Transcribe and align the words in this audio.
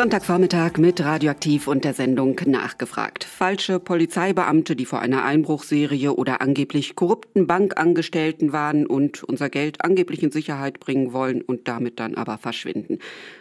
Sonntagvormittag 0.00 0.78
mit 0.78 1.04
Radioaktiv 1.04 1.68
und 1.68 1.84
der 1.84 1.92
Sendung 1.92 2.40
Nachgefragt. 2.46 3.22
Falsche 3.22 3.78
Polizeibeamte, 3.78 4.74
die 4.74 4.86
vor 4.86 5.00
einer 5.00 5.24
Einbruchserie 5.24 6.14
oder 6.14 6.40
angeblich 6.40 6.96
korrupten 6.96 7.46
Bankangestellten 7.46 8.54
waren 8.54 8.86
und 8.86 9.22
unser 9.24 9.50
Geld 9.50 9.84
angeblich 9.84 10.22
in 10.22 10.30
Sicherheit 10.30 10.80
bringen 10.80 11.12
wollen 11.12 11.42
und 11.42 11.68
damit 11.68 12.00
dann 12.00 12.14
aber 12.14 12.38
verschwinden. 12.38 12.98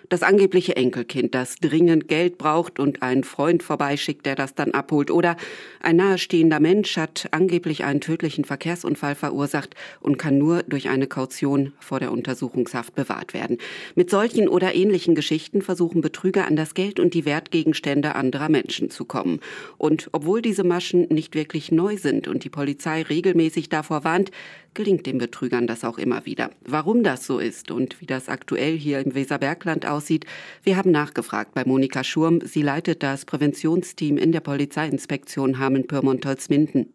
Das 0.09 0.23
angebliche 0.23 0.75
Enkelkind, 0.75 1.35
das 1.35 1.57
dringend 1.57 2.07
Geld 2.07 2.39
braucht 2.39 2.79
und 2.79 3.03
einen 3.03 3.23
Freund 3.23 3.61
vorbeischickt, 3.61 4.25
der 4.25 4.33
das 4.33 4.55
dann 4.55 4.71
abholt. 4.71 5.11
Oder 5.11 5.37
ein 5.81 5.97
nahestehender 5.97 6.59
Mensch 6.59 6.97
hat 6.97 7.27
angeblich 7.29 7.83
einen 7.83 8.01
tödlichen 8.01 8.43
Verkehrsunfall 8.43 9.13
verursacht 9.13 9.75
und 9.99 10.17
kann 10.17 10.39
nur 10.39 10.63
durch 10.63 10.89
eine 10.89 11.05
Kaution 11.05 11.73
vor 11.79 11.99
der 11.99 12.11
Untersuchungshaft 12.11 12.95
bewahrt 12.95 13.35
werden. 13.35 13.59
Mit 13.93 14.09
solchen 14.09 14.49
oder 14.49 14.73
ähnlichen 14.73 15.13
Geschichten 15.13 15.61
versuchen 15.61 16.01
Betrüger 16.01 16.47
an 16.47 16.55
das 16.55 16.73
Geld 16.73 16.99
und 16.99 17.13
die 17.13 17.25
Wertgegenstände 17.25 18.15
anderer 18.15 18.49
Menschen 18.49 18.89
zu 18.89 19.05
kommen. 19.05 19.39
Und 19.77 20.09
obwohl 20.11 20.41
diese 20.41 20.63
Maschen 20.63 21.07
nicht 21.09 21.35
wirklich 21.35 21.71
neu 21.71 21.97
sind 21.97 22.27
und 22.27 22.43
die 22.43 22.49
Polizei 22.49 23.03
regelmäßig 23.03 23.69
davor 23.69 24.03
warnt, 24.03 24.31
gelingt 24.73 25.05
den 25.05 25.17
Betrügern 25.17 25.67
das 25.67 25.83
auch 25.83 25.97
immer 25.97 26.25
wieder. 26.25 26.51
Warum 26.65 27.03
das 27.03 27.25
so 27.25 27.39
ist 27.39 27.71
und 27.71 28.01
wie 28.01 28.05
das 28.05 28.29
aktuell 28.29 28.77
hier 28.77 28.99
im 28.99 29.15
Weserbergland 29.15 29.85
aussieht, 29.85 30.25
wir 30.63 30.77
haben 30.77 30.91
nachgefragt 30.91 31.53
bei 31.53 31.65
Monika 31.65 32.03
Schurm. 32.03 32.41
Sie 32.41 32.61
leitet 32.61 33.03
das 33.03 33.25
Präventionsteam 33.25 34.17
in 34.17 34.31
der 34.31 34.41
Polizeiinspektion 34.41 35.59
Hameln-Pyrmont-Holzminden. 35.59 36.93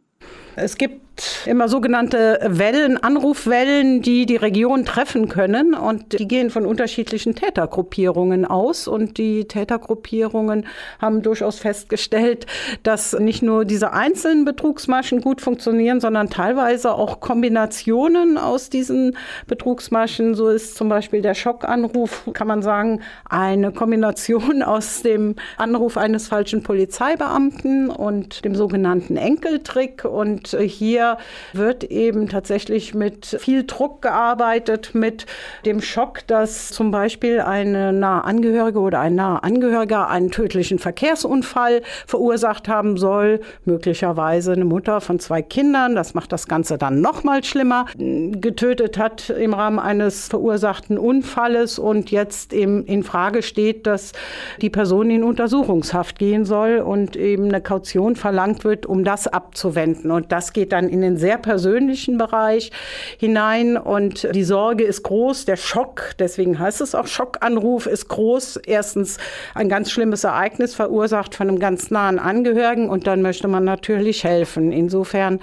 Es 0.56 0.76
gibt 0.78 1.04
immer 1.46 1.68
sogenannte 1.68 2.40
Wellen, 2.42 3.02
Anrufwellen, 3.02 4.02
die 4.02 4.26
die 4.26 4.36
Region 4.36 4.84
treffen 4.84 5.28
können. 5.28 5.74
Und 5.74 6.18
die 6.18 6.27
gehen 6.27 6.50
von 6.50 6.66
unterschiedlichen 6.66 7.34
Tätergruppierungen 7.34 8.44
aus. 8.44 8.88
Und 8.88 9.18
die 9.18 9.46
Tätergruppierungen 9.46 10.66
haben 11.00 11.22
durchaus 11.22 11.58
festgestellt, 11.58 12.46
dass 12.82 13.12
nicht 13.18 13.42
nur 13.42 13.64
diese 13.64 13.92
einzelnen 13.92 14.44
Betrugsmaschen 14.44 15.20
gut 15.20 15.41
funktionieren, 15.41 16.00
sondern 16.00 16.30
teilweise 16.30 16.94
auch 16.94 17.20
Kombinationen 17.20 18.38
aus 18.38 18.70
diesen 18.70 19.16
Betrugsmaschen. 19.47 20.34
So 20.34 20.48
ist 20.48 20.77
zum 20.77 20.88
Beispiel 20.88 21.22
der 21.22 21.34
Schockanruf, 21.34 22.28
kann 22.32 22.48
man 22.48 22.62
sagen, 22.62 23.00
eine 23.28 23.72
Kombination 23.72 24.62
aus 24.62 25.02
dem 25.02 25.36
Anruf 25.58 25.97
eines 25.97 26.28
falschen 26.28 26.62
Polizeibeamten 26.62 27.91
und 27.91 28.44
dem 28.44 28.55
sogenannten 28.55 29.16
Enkeltrick. 29.16 30.05
Und 30.05 30.44
hier 30.48 30.95
hier 30.95 31.19
wird 31.53 31.84
eben 31.84 32.28
tatsächlich 32.28 32.95
mit 32.95 33.27
viel 33.27 33.64
Druck 33.64 34.03
gearbeitet, 34.03 34.95
mit 34.95 35.27
dem 35.64 35.81
Schock, 35.81 36.27
dass 36.27 36.69
zum 36.69 36.91
Beispiel 36.91 37.41
eine 37.41 37.92
nahe 37.92 38.23
Angehörige 38.25 38.81
oder 38.81 39.00
ein 39.00 39.15
naher 39.15 39.42
Angehöriger 39.45 40.09
einen 40.09 40.31
tödlichen 40.31 40.78
Verkehrsunfall 40.78 41.83
verursacht 42.06 42.69
haben 42.69 42.97
soll, 42.97 43.41
möglicherweise 43.65 44.53
eine 44.53 44.65
Mutter 44.65 45.00
von 45.00 45.19
zwei 45.19 45.42
Kindern, 45.42 45.95
das 45.95 46.15
macht 46.15 46.33
das 46.33 46.47
Ganze 46.47 46.78
dann 46.78 47.00
noch 47.00 47.25
mal 47.25 47.42
schlimmer, 47.42 47.87
getötet 47.97 48.98
hat 48.98 49.31
im 49.31 49.55
Rahmen 49.55 49.78
eines 49.78 50.28
verursachten 50.28 50.98
Unfalles 50.98 51.78
und 51.78 52.11
jetzt 52.11 52.53
eben 52.53 52.84
in 52.84 53.03
Frage 53.03 53.42
steht, 53.42 53.87
dass 53.87 54.12
die 54.61 54.70
Person 54.70 55.11
in 55.11 55.25
Untersuchungshaft 55.25 56.19
gehen 56.19 56.45
soll 56.45 56.78
und 56.78 57.17
eben 57.17 57.47
eine 57.47 57.61
Kaution 57.61 58.17
verlangt 58.17 58.65
wird, 58.65 58.87
um 58.87 59.03
das 59.03 59.27
abzuwenden. 59.27 60.11
Und 60.11 60.31
das 60.34 60.52
geht 60.52 60.72
dann 60.72 60.88
in 60.88 61.00
den 61.00 61.16
sehr 61.16 61.38
persönlichen 61.38 62.18
Bereich 62.18 62.72
hinein 63.18 63.77
und 63.77 64.28
die 64.34 64.42
Sorge 64.42 64.82
ist 64.82 65.04
groß, 65.04 65.44
der 65.44 65.54
Schock, 65.54 66.16
deswegen 66.18 66.58
heißt 66.58 66.80
es 66.80 66.96
auch 66.96 67.06
Schockanruf, 67.06 67.86
ist 67.86 68.08
groß. 68.08 68.56
Erstens 68.66 69.18
ein 69.54 69.68
ganz 69.68 69.92
schlimmes 69.92 70.24
Ereignis 70.24 70.74
verursacht 70.74 71.36
von 71.36 71.48
einem 71.48 71.60
ganz 71.60 71.92
nahen 71.92 72.18
Angehörigen 72.18 72.91
und 72.91 73.06
dann 73.06 73.22
möchte 73.22 73.46
man 73.46 73.62
natürlich 73.62 74.24
helfen. 74.24 74.72
Insofern 74.72 75.38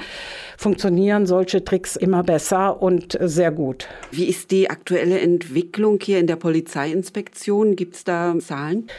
funktionieren 0.58 1.26
solche 1.26 1.64
Tricks 1.64 1.96
immer 1.96 2.24
besser 2.24 2.82
und 2.82 3.18
sehr 3.22 3.52
gut. 3.52 3.88
Wie 4.12 4.26
ist 4.26 4.52
die 4.52 4.70
aktuelle 4.70 5.22
Entwicklung 5.22 6.00
hier 6.02 6.20
in 6.20 6.28
der 6.28 6.36
Polizeiinspektion? 6.36 7.78
Gibt 7.78 7.96
es 7.96 8.04
da 8.04 8.36
Zahlen? 8.40 8.90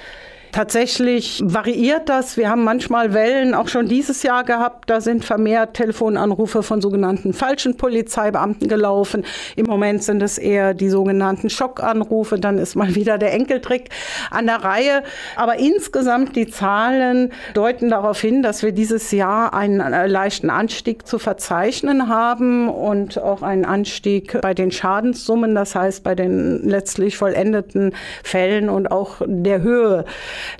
Tatsächlich 0.52 1.40
variiert 1.42 2.10
das. 2.10 2.36
Wir 2.36 2.50
haben 2.50 2.62
manchmal 2.62 3.14
Wellen 3.14 3.54
auch 3.54 3.68
schon 3.68 3.88
dieses 3.88 4.22
Jahr 4.22 4.44
gehabt. 4.44 4.90
Da 4.90 5.00
sind 5.00 5.24
vermehrt 5.24 5.72
Telefonanrufe 5.72 6.62
von 6.62 6.82
sogenannten 6.82 7.32
falschen 7.32 7.78
Polizeibeamten 7.78 8.68
gelaufen. 8.68 9.24
Im 9.56 9.64
Moment 9.64 10.04
sind 10.04 10.22
es 10.22 10.36
eher 10.36 10.74
die 10.74 10.90
sogenannten 10.90 11.48
Schockanrufe. 11.48 12.38
Dann 12.38 12.58
ist 12.58 12.76
mal 12.76 12.94
wieder 12.94 13.16
der 13.16 13.32
Enkeltrick 13.32 13.88
an 14.30 14.44
der 14.44 14.56
Reihe. 14.56 15.02
Aber 15.36 15.58
insgesamt 15.58 16.36
die 16.36 16.46
Zahlen 16.46 17.32
deuten 17.54 17.88
darauf 17.88 18.20
hin, 18.20 18.42
dass 18.42 18.62
wir 18.62 18.72
dieses 18.72 19.10
Jahr 19.10 19.54
einen 19.54 19.80
äh, 19.80 20.06
leichten 20.06 20.50
Anstieg 20.50 21.06
zu 21.06 21.18
verzeichnen 21.18 22.08
haben 22.10 22.68
und 22.68 23.18
auch 23.18 23.40
einen 23.40 23.64
Anstieg 23.64 24.38
bei 24.42 24.52
den 24.52 24.70
Schadenssummen, 24.70 25.54
das 25.54 25.74
heißt 25.74 26.04
bei 26.04 26.14
den 26.14 26.68
letztlich 26.68 27.16
vollendeten 27.16 27.94
Fällen 28.22 28.68
und 28.68 28.90
auch 28.90 29.22
der 29.24 29.62
Höhe 29.62 30.04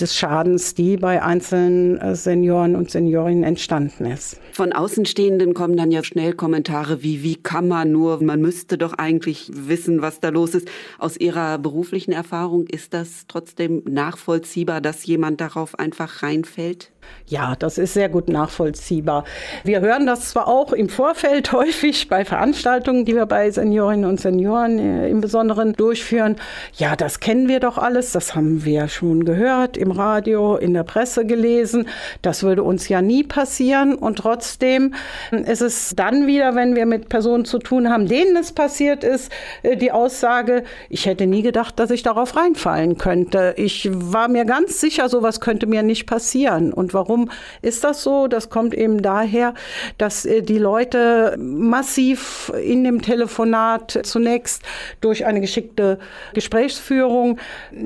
des 0.01 0.17
Schadens, 0.17 0.75
die 0.75 0.97
bei 0.97 1.23
einzelnen 1.23 1.99
äh, 1.99 2.15
Senioren 2.15 2.77
und 2.77 2.91
Seniorinnen 2.91 3.45
entstanden 3.45 4.07
ist. 4.07 4.39
Von 4.53 4.73
Außenstehenden 4.73 5.55
kommen 5.55 5.77
dann 5.77 5.91
ja 5.91 6.05
schnell 6.05 6.33
Kommentare 6.33 7.03
wie, 7.03 7.23
wie 7.23 7.37
kann 7.37 7.69
man 7.69 7.93
nur, 7.93 8.23
man 8.23 8.41
müsste 8.41 8.79
doch 8.79 8.95
eigentlich 8.95 9.51
wissen, 9.53 10.03
was 10.03 10.21
da 10.21 10.29
los 10.29 10.55
ist. 10.55 10.69
Aus 10.99 11.17
Ihrer 11.17 11.59
beruflichen 11.59 12.13
Erfahrung 12.13 12.67
ist 12.67 12.95
das 12.95 13.25
trotzdem 13.29 13.83
nachvollziehbar, 13.87 14.81
dass 14.81 15.07
jemand 15.07 15.41
darauf 15.41 15.79
einfach 15.79 16.23
reinfällt? 16.23 16.93
Ja, 17.27 17.55
das 17.59 17.79
ist 17.79 17.95
sehr 17.95 18.09
gut 18.09 18.29
nachvollziehbar. 18.29 19.25
Wir 19.65 19.81
hören 19.81 20.07
das 20.07 20.31
zwar 20.31 20.49
auch 20.49 20.73
im 20.73 20.89
Vorfeld 20.89 21.53
häufig 21.53 22.09
bei 22.09 22.25
Veranstaltungen, 22.25 23.05
die 23.05 23.15
wir 23.15 23.27
bei 23.27 23.51
Seniorinnen 23.51 24.05
und 24.05 24.21
Senioren 24.21 24.79
äh, 24.79 25.09
im 25.09 25.21
Besonderen 25.21 25.73
durchführen. 25.73 26.37
Ja, 26.77 26.95
das 26.97 27.21
kennen 27.21 27.49
wir 27.49 27.61
doch 27.61 27.79
alles, 27.79 28.13
das 28.13 28.35
haben 28.35 28.65
wir 28.65 28.89
schon 28.89 29.25
gehört, 29.25 29.77
im 29.77 29.93
Radio, 29.93 30.57
in 30.57 30.75
der 30.75 30.83
Presse 30.83 31.25
gelesen. 31.25 31.89
Das 32.21 32.43
würde 32.43 32.63
uns 32.63 32.89
ja 32.89 33.01
nie 33.01 33.23
passieren. 33.23 33.95
Und 33.95 34.19
trotzdem 34.19 34.95
ist 35.31 35.63
es 35.63 35.95
dann 35.97 36.27
wieder, 36.27 36.55
wenn 36.55 36.77
wir 36.77 36.87
mit 36.87 37.09
Personen 37.09 37.45
zu 37.45 37.59
tun 37.59 37.89
haben, 37.89 38.07
denen 38.07 38.37
es 38.37 38.53
passiert 38.53 39.05
ist, 39.05 39.33
äh, 39.63 39.77
die 39.77 39.93
Aussage, 39.93 40.65
ich 40.91 41.07
hätte 41.07 41.27
nie 41.27 41.43
gedacht, 41.43 41.79
dass 41.79 41.91
ich 41.91 42.03
darauf 42.03 42.37
reinfallen 42.37 42.99
könnte. 42.99 43.55
Ich 43.57 43.89
war 43.91 44.29
mir 44.29 44.45
ganz 44.45 44.81
sicher, 44.81 45.09
sowas 45.09 45.41
könnte 45.41 45.67
mir 45.67 45.83
nicht 45.83 46.07
passieren. 46.07 46.73
Und 46.73 46.92
warum 46.95 47.31
ist 47.63 47.85
das 47.85 48.03
so? 48.03 48.27
Das 48.29 48.51
kommt 48.51 48.75
eben 48.75 49.03
daher, 49.03 49.55
dass 49.99 50.25
äh, 50.25 50.43
die 50.43 50.59
Leute 50.59 51.37
massiv 51.39 52.53
in 52.63 52.85
dem 52.85 53.03
Telefonat 53.03 54.01
zunächst 54.03 54.63
durch 55.01 55.27
eine 55.27 55.41
geschickte 55.41 55.99
Gesprächsführung 56.35 57.39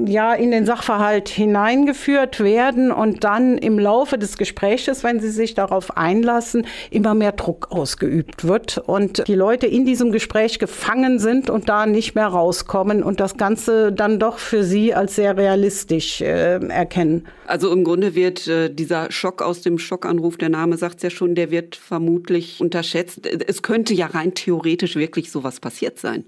ja 0.07 0.35
in 0.35 0.51
den 0.51 0.67
Sachverhalt 0.67 1.29
hineingeführt 1.29 2.41
werden 2.41 2.91
und 2.91 3.25
dann 3.25 3.59
im 3.59 3.79
Laufe 3.79 4.19
des 4.19 4.37
Gespräches, 4.37 5.05
wenn 5.05 5.21
sie 5.21 5.31
sich 5.31 5.55
darauf 5.55 5.97
einlassen, 5.97 6.67
immer 6.91 7.15
mehr 7.15 7.33
Druck 7.33 7.69
ausgeübt 7.71 8.47
wird 8.47 8.79
und 8.79 9.27
die 9.29 9.35
Leute 9.35 9.67
in 9.67 9.85
diesem 9.85 10.13
Gespräch 10.13 10.59
gefangen 10.59 11.19
sind 11.19 11.51
und 11.51 11.69
da 11.69 11.87
nicht 11.87 12.15
mehr 12.15 12.27
rauskommen 12.27 13.03
und 13.03 13.21
das 13.21 13.37
Ganze 13.37 13.93
dann 13.93 14.19
doch 14.19 14.39
für 14.39 14.65
sie 14.65 14.95
als 14.95 15.17
sehr 15.17 15.37
realistisch 15.37 16.21
äh, 16.21 16.59
erkennen. 16.69 17.27
Also 17.47 17.73
im 17.73 17.85
Grunde 17.85 18.15
wird 18.15 18.47
äh, 18.49 18.69
dieser 18.71 18.96
dieser 18.97 19.13
Schock 19.13 19.43
aus 19.43 19.63
dem 19.63 19.79
Schockanruf, 19.79 20.37
der 20.37 20.49
Name 20.49 20.77
sagt 20.77 20.97
es 20.97 21.03
ja 21.03 21.11
schon, 21.11 21.35
der 21.35 21.51
wird 21.51 21.77
vermutlich 21.77 22.61
unterschätzt. 22.61 23.27
Es 23.27 23.63
könnte 23.63 23.95
ja 23.95 24.07
rein 24.07 24.35
theoretisch 24.35 24.97
wirklich 24.97 25.31
sowas 25.31 25.61
passiert 25.61 25.99
sein. 25.99 26.25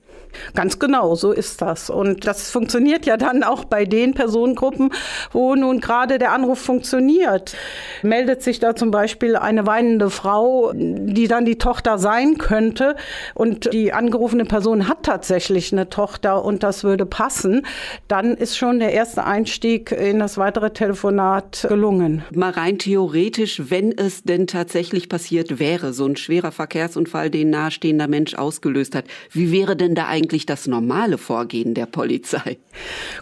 Ganz 0.54 0.78
genau, 0.78 1.14
so 1.14 1.32
ist 1.32 1.62
das. 1.62 1.90
Und 1.90 2.26
das 2.26 2.50
funktioniert 2.50 3.06
ja 3.06 3.16
dann 3.16 3.42
auch 3.42 3.64
bei 3.64 3.84
den 3.84 4.14
Personengruppen, 4.14 4.90
wo 5.32 5.54
nun 5.54 5.80
gerade 5.80 6.18
der 6.18 6.32
Anruf 6.32 6.58
funktioniert. 6.58 7.56
Meldet 8.02 8.42
sich 8.42 8.58
da 8.58 8.74
zum 8.74 8.90
Beispiel 8.90 9.36
eine 9.36 9.66
weinende 9.66 10.10
Frau, 10.10 10.72
die 10.74 11.28
dann 11.28 11.44
die 11.44 11.56
Tochter 11.56 11.98
sein 11.98 12.38
könnte 12.38 12.96
und 13.34 13.72
die 13.72 13.92
angerufene 13.92 14.44
Person 14.44 14.88
hat 14.88 15.04
tatsächlich 15.04 15.72
eine 15.72 15.88
Tochter 15.88 16.44
und 16.44 16.62
das 16.62 16.84
würde 16.84 17.06
passen, 17.06 17.66
dann 18.06 18.34
ist 18.34 18.56
schon 18.56 18.78
der 18.78 18.92
erste 18.92 19.24
Einstieg 19.24 19.92
in 19.92 20.18
das 20.18 20.36
weitere 20.36 20.70
Telefonat 20.70 21.66
gelungen. 21.68 22.24
Mal 22.34 22.50
rein 22.58 22.78
theoretisch, 22.78 23.62
wenn 23.70 23.96
es 23.96 24.24
denn 24.24 24.46
tatsächlich 24.46 25.08
passiert 25.08 25.60
wäre, 25.60 25.92
so 25.92 26.04
ein 26.04 26.16
schwerer 26.16 26.52
Verkehrsunfall, 26.52 27.30
den 27.30 27.50
nahestehender 27.50 28.08
Mensch 28.08 28.34
ausgelöst 28.34 28.94
hat, 28.94 29.04
wie 29.30 29.52
wäre 29.52 29.76
denn 29.76 29.94
da 29.94 30.08
eigentlich 30.08 30.46
das 30.46 30.66
normale 30.66 31.16
Vorgehen 31.16 31.74
der 31.74 31.86
Polizei? 31.86 32.58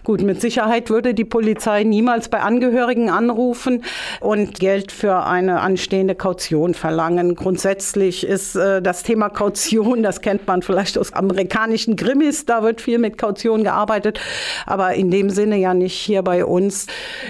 Gut, 0.02 0.22
mit 0.22 0.40
Sicherheit 0.40 0.90
würde 0.90 1.14
die 1.14 1.24
Polizei 1.24 1.84
nie 1.84 1.96
niemals 2.06 2.28
bei 2.28 2.40
Angehörigen 2.40 3.10
anrufen 3.10 3.82
und 4.20 4.60
Geld 4.60 4.92
für 4.92 5.24
eine 5.24 5.60
anstehende 5.60 6.14
Kaution 6.14 6.72
verlangen. 6.72 7.34
Grundsätzlich 7.34 8.24
ist 8.24 8.54
äh, 8.54 8.80
das 8.80 9.02
Thema 9.02 9.28
Kaution, 9.28 10.04
das 10.04 10.20
kennt 10.20 10.46
man 10.46 10.62
vielleicht 10.62 10.98
aus 10.98 11.12
amerikanischen 11.14 11.96
Grimmis, 11.96 12.44
da 12.44 12.62
wird 12.62 12.80
viel 12.80 12.98
mit 12.98 13.18
Kaution 13.18 13.64
gearbeitet, 13.64 14.20
aber 14.66 14.94
in 14.94 15.10
dem 15.10 15.30
Sinne 15.30 15.56
ja 15.56 15.74
nicht 15.74 15.94
hier 15.94 16.22
bei 16.22 16.44
uns. 16.44 16.86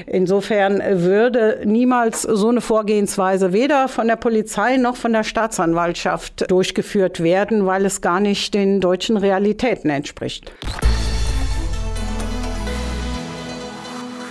Insofern 0.06 0.82
würde 1.00 1.62
niemals 1.96 2.22
so 2.22 2.48
eine 2.48 2.60
Vorgehensweise 2.60 3.52
weder 3.52 3.88
von 3.88 4.06
der 4.06 4.16
Polizei 4.16 4.76
noch 4.76 4.96
von 4.96 5.12
der 5.14 5.24
Staatsanwaltschaft 5.24 6.50
durchgeführt 6.50 7.22
werden, 7.22 7.64
weil 7.64 7.86
es 7.86 8.02
gar 8.02 8.20
nicht 8.20 8.52
den 8.52 8.80
deutschen 8.80 9.16
Realitäten 9.16 9.88
entspricht. 9.88 10.52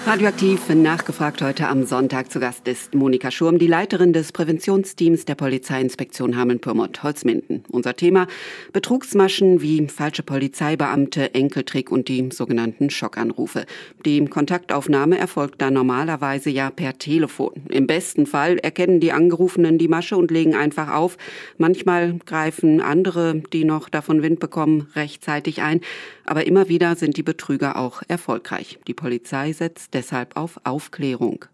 Radioaktiv 0.05 0.69
nachgefragt 0.69 1.41
heute 1.41 1.67
am 1.67 1.83
Sonntag 1.83 2.31
zu 2.31 2.39
Gast 2.39 2.67
ist 2.67 2.93
Monika 2.93 3.31
Schurm, 3.31 3.57
die 3.57 3.65
Leiterin 3.65 4.13
des 4.13 4.31
Präventionsteams 4.31 5.25
der 5.25 5.33
Polizeiinspektion 5.33 6.37
Hameln-Pyrmont-Holzminden. 6.37 7.63
Unser 7.71 7.95
Thema 7.95 8.27
Betrugsmaschen 8.71 9.63
wie 9.63 9.87
falsche 9.87 10.21
Polizeibeamte, 10.21 11.33
Enkeltrick 11.33 11.91
und 11.91 12.07
die 12.07 12.29
sogenannten 12.31 12.91
Schockanrufe. 12.91 13.65
Die 14.05 14.23
Kontaktaufnahme 14.23 15.17
erfolgt 15.17 15.59
da 15.63 15.71
normalerweise 15.71 16.51
ja 16.51 16.69
per 16.69 16.99
Telefon. 16.99 17.63
Im 17.69 17.87
besten 17.87 18.27
Fall 18.27 18.59
erkennen 18.59 18.99
die 18.99 19.11
Angerufenen 19.11 19.79
die 19.79 19.87
Masche 19.87 20.17
und 20.17 20.29
legen 20.29 20.53
einfach 20.53 20.93
auf. 20.93 21.17
Manchmal 21.57 22.19
greifen 22.27 22.79
andere, 22.79 23.41
die 23.53 23.65
noch 23.65 23.89
davon 23.89 24.21
Wind 24.21 24.39
bekommen, 24.39 24.87
rechtzeitig 24.95 25.63
ein. 25.63 25.81
Aber 26.25 26.45
immer 26.45 26.69
wieder 26.69 26.95
sind 26.95 27.17
die 27.17 27.23
Betrüger 27.23 27.75
auch 27.77 28.03
erfolgreich. 28.07 28.79
Die 28.87 28.93
Polizei 28.93 29.51
setzt 29.51 29.94
deshalb 29.95 30.35
auf 30.35 30.59
Aufklärung. 30.63 31.45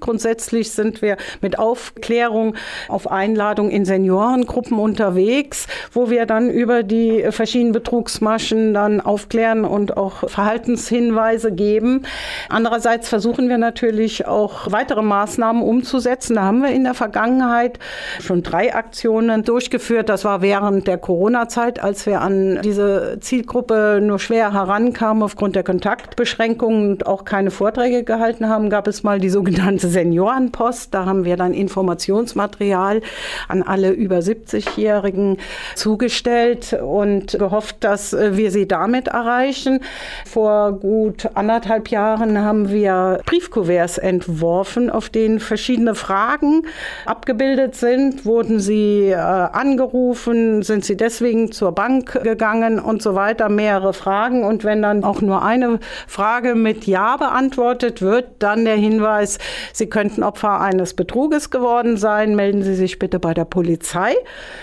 Grundsätzlich 0.00 0.72
sind 0.72 1.02
wir 1.02 1.16
mit 1.40 1.58
Aufklärung 1.58 2.54
auf 2.88 3.10
Einladung 3.10 3.70
in 3.70 3.84
Seniorengruppen 3.84 4.78
unterwegs, 4.78 5.66
wo 5.92 6.10
wir 6.10 6.26
dann 6.26 6.50
über 6.50 6.82
die 6.82 7.26
verschiedenen 7.30 7.72
Betrugsmaschen 7.72 8.74
dann 8.74 9.00
aufklären 9.00 9.64
und 9.64 9.96
auch 9.96 10.28
Verhaltenshinweise 10.28 11.52
geben. 11.52 12.02
Andererseits 12.48 13.08
versuchen 13.08 13.48
wir 13.48 13.58
natürlich 13.58 14.26
auch 14.26 14.70
weitere 14.70 15.02
Maßnahmen 15.02 15.62
umzusetzen. 15.62 16.36
Da 16.36 16.42
haben 16.42 16.62
wir 16.62 16.70
in 16.70 16.84
der 16.84 16.94
Vergangenheit 16.94 17.78
schon 18.20 18.42
drei 18.42 18.74
Aktionen 18.74 19.42
durchgeführt. 19.44 20.08
Das 20.08 20.24
war 20.24 20.42
während 20.42 20.86
der 20.86 20.98
Corona-Zeit, 20.98 21.82
als 21.82 22.06
wir 22.06 22.20
an 22.20 22.60
diese 22.62 23.18
Zielgruppe 23.20 24.00
nur 24.02 24.18
schwer 24.18 24.52
herankamen 24.52 25.22
aufgrund 25.22 25.56
der 25.56 25.62
Kontaktbeschränkungen 25.62 26.90
und 26.90 27.06
auch 27.06 27.24
keine 27.24 27.50
Vorträge 27.50 28.04
gehalten 28.04 28.48
haben, 28.48 28.70
gab 28.70 28.86
es 28.86 29.02
mal 29.02 29.20
die 29.20 29.30
sogenannte 29.30 29.69
Seniorenpost. 29.78 30.92
Da 30.94 31.04
haben 31.04 31.24
wir 31.24 31.36
dann 31.36 31.54
Informationsmaterial 31.54 33.02
an 33.48 33.62
alle 33.62 33.90
über 33.90 34.18
70-Jährigen 34.18 35.38
zugestellt 35.74 36.72
und 36.72 37.38
gehofft, 37.38 37.76
dass 37.80 38.12
wir 38.12 38.50
sie 38.50 38.66
damit 38.66 39.08
erreichen. 39.08 39.80
Vor 40.26 40.72
gut 40.72 41.28
anderthalb 41.34 41.88
Jahren 41.88 42.38
haben 42.38 42.70
wir 42.70 43.20
Briefkuverts 43.26 43.98
entworfen, 43.98 44.90
auf 44.90 45.08
denen 45.08 45.40
verschiedene 45.40 45.94
Fragen 45.94 46.62
abgebildet 47.06 47.74
sind. 47.74 48.24
Wurden 48.24 48.60
sie 48.60 49.10
äh, 49.10 49.14
angerufen? 49.14 50.62
Sind 50.62 50.84
sie 50.84 50.96
deswegen 50.96 51.52
zur 51.52 51.72
Bank 51.72 52.22
gegangen 52.22 52.78
und 52.78 53.02
so 53.02 53.14
weiter? 53.14 53.48
Mehrere 53.48 53.92
Fragen. 53.92 54.44
Und 54.44 54.64
wenn 54.64 54.82
dann 54.82 55.04
auch 55.04 55.20
nur 55.20 55.42
eine 55.42 55.78
Frage 56.06 56.54
mit 56.54 56.86
Ja 56.86 57.16
beantwortet 57.16 58.02
wird, 58.02 58.26
dann 58.38 58.64
der 58.64 58.76
Hinweis, 58.76 59.38
Sie 59.72 59.86
könnten 59.88 60.22
Opfer 60.22 60.60
eines 60.60 60.94
Betruges 60.94 61.50
geworden 61.50 61.96
sein. 61.96 62.34
Melden 62.34 62.62
Sie 62.62 62.74
sich 62.74 62.98
bitte 62.98 63.18
bei 63.18 63.34
der 63.34 63.44
Polizei. 63.44 64.14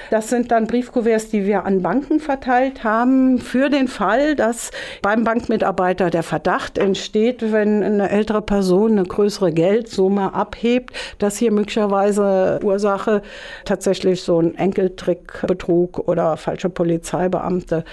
Das 0.09 0.29
sind 0.29 0.51
dann 0.51 0.67
Briefkuverts, 0.67 1.29
die 1.29 1.45
wir 1.45 1.65
an 1.65 1.81
Banken 1.81 2.19
verteilt 2.19 2.83
haben, 2.83 3.39
für 3.39 3.69
den 3.69 3.87
Fall, 3.87 4.35
dass 4.35 4.71
beim 5.01 5.23
Bankmitarbeiter 5.23 6.09
der 6.09 6.23
Verdacht 6.23 6.77
entsteht, 6.77 7.51
wenn 7.51 7.83
eine 7.83 8.09
ältere 8.09 8.41
Person 8.41 8.93
eine 8.93 9.03
größere 9.03 9.51
Geldsumme 9.51 10.33
abhebt, 10.33 10.93
dass 11.19 11.37
hier 11.37 11.51
möglicherweise 11.51 12.59
Ursache 12.63 13.21
tatsächlich 13.65 14.21
so 14.21 14.39
ein 14.39 14.55
Enkeltrickbetrug 14.55 16.07
oder 16.07 16.37
falsche 16.37 16.69
Polizeibeamte 16.69 17.83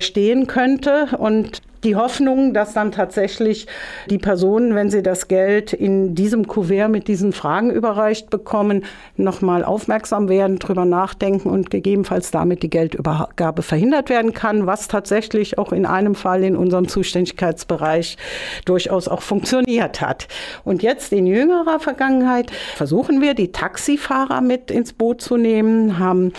stehen 0.00 0.46
könnte. 0.46 1.08
Und 1.18 1.62
die 1.84 1.96
Hoffnung, 1.96 2.54
dass 2.54 2.72
dann 2.72 2.92
tatsächlich 2.92 3.66
die 4.08 4.18
Personen, 4.18 4.74
wenn 4.74 4.90
sie 4.90 5.02
das 5.02 5.28
Geld 5.28 5.72
in 5.72 6.14
diesem 6.14 6.46
Kuvert 6.46 6.90
mit 6.90 7.08
diesen 7.08 7.32
Fragen 7.32 7.70
überreicht 7.70 8.30
bekommen, 8.30 8.84
nochmal 9.16 9.64
aufmerksam 9.64 10.28
werden, 10.28 10.58
drüber 10.58 10.84
nachdenken 10.84 11.50
und 11.50 11.70
gegebenenfalls 11.70 12.30
damit 12.30 12.62
die 12.62 12.70
Geldübergabe 12.70 13.62
verhindert 13.62 14.08
werden 14.08 14.32
kann, 14.32 14.66
was 14.66 14.88
tatsächlich 14.88 15.58
auch 15.58 15.72
in 15.72 15.86
einem 15.86 16.14
Fall 16.14 16.42
in 16.42 16.56
unserem 16.56 16.88
Zuständigkeitsbereich 16.88 18.16
durchaus 18.64 19.08
auch 19.08 19.22
funktioniert 19.22 20.00
hat. 20.00 20.28
Und 20.64 20.82
jetzt 20.82 21.12
in 21.12 21.26
jüngerer 21.26 21.80
Vergangenheit 21.80 22.50
versuchen 22.76 23.20
wir, 23.20 23.34
die 23.34 23.52
Taxifahrer 23.52 24.40
mit 24.40 24.70
ins 24.70 24.92
Boot 24.92 25.20
zu 25.20 25.36
nehmen, 25.36 25.98
haben 25.98 26.32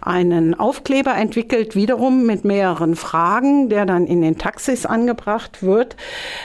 einen 0.00 0.54
Aufkleber 0.54 1.14
entwickelt, 1.14 1.74
wiederum 1.74 2.26
mit 2.26 2.44
mehreren 2.44 2.96
Fragen, 2.96 3.68
der 3.68 3.86
dann 3.86 4.06
in 4.06 4.20
den 4.20 4.36
Taxis 4.36 4.86
angebracht 4.90 5.62
wird, 5.62 5.96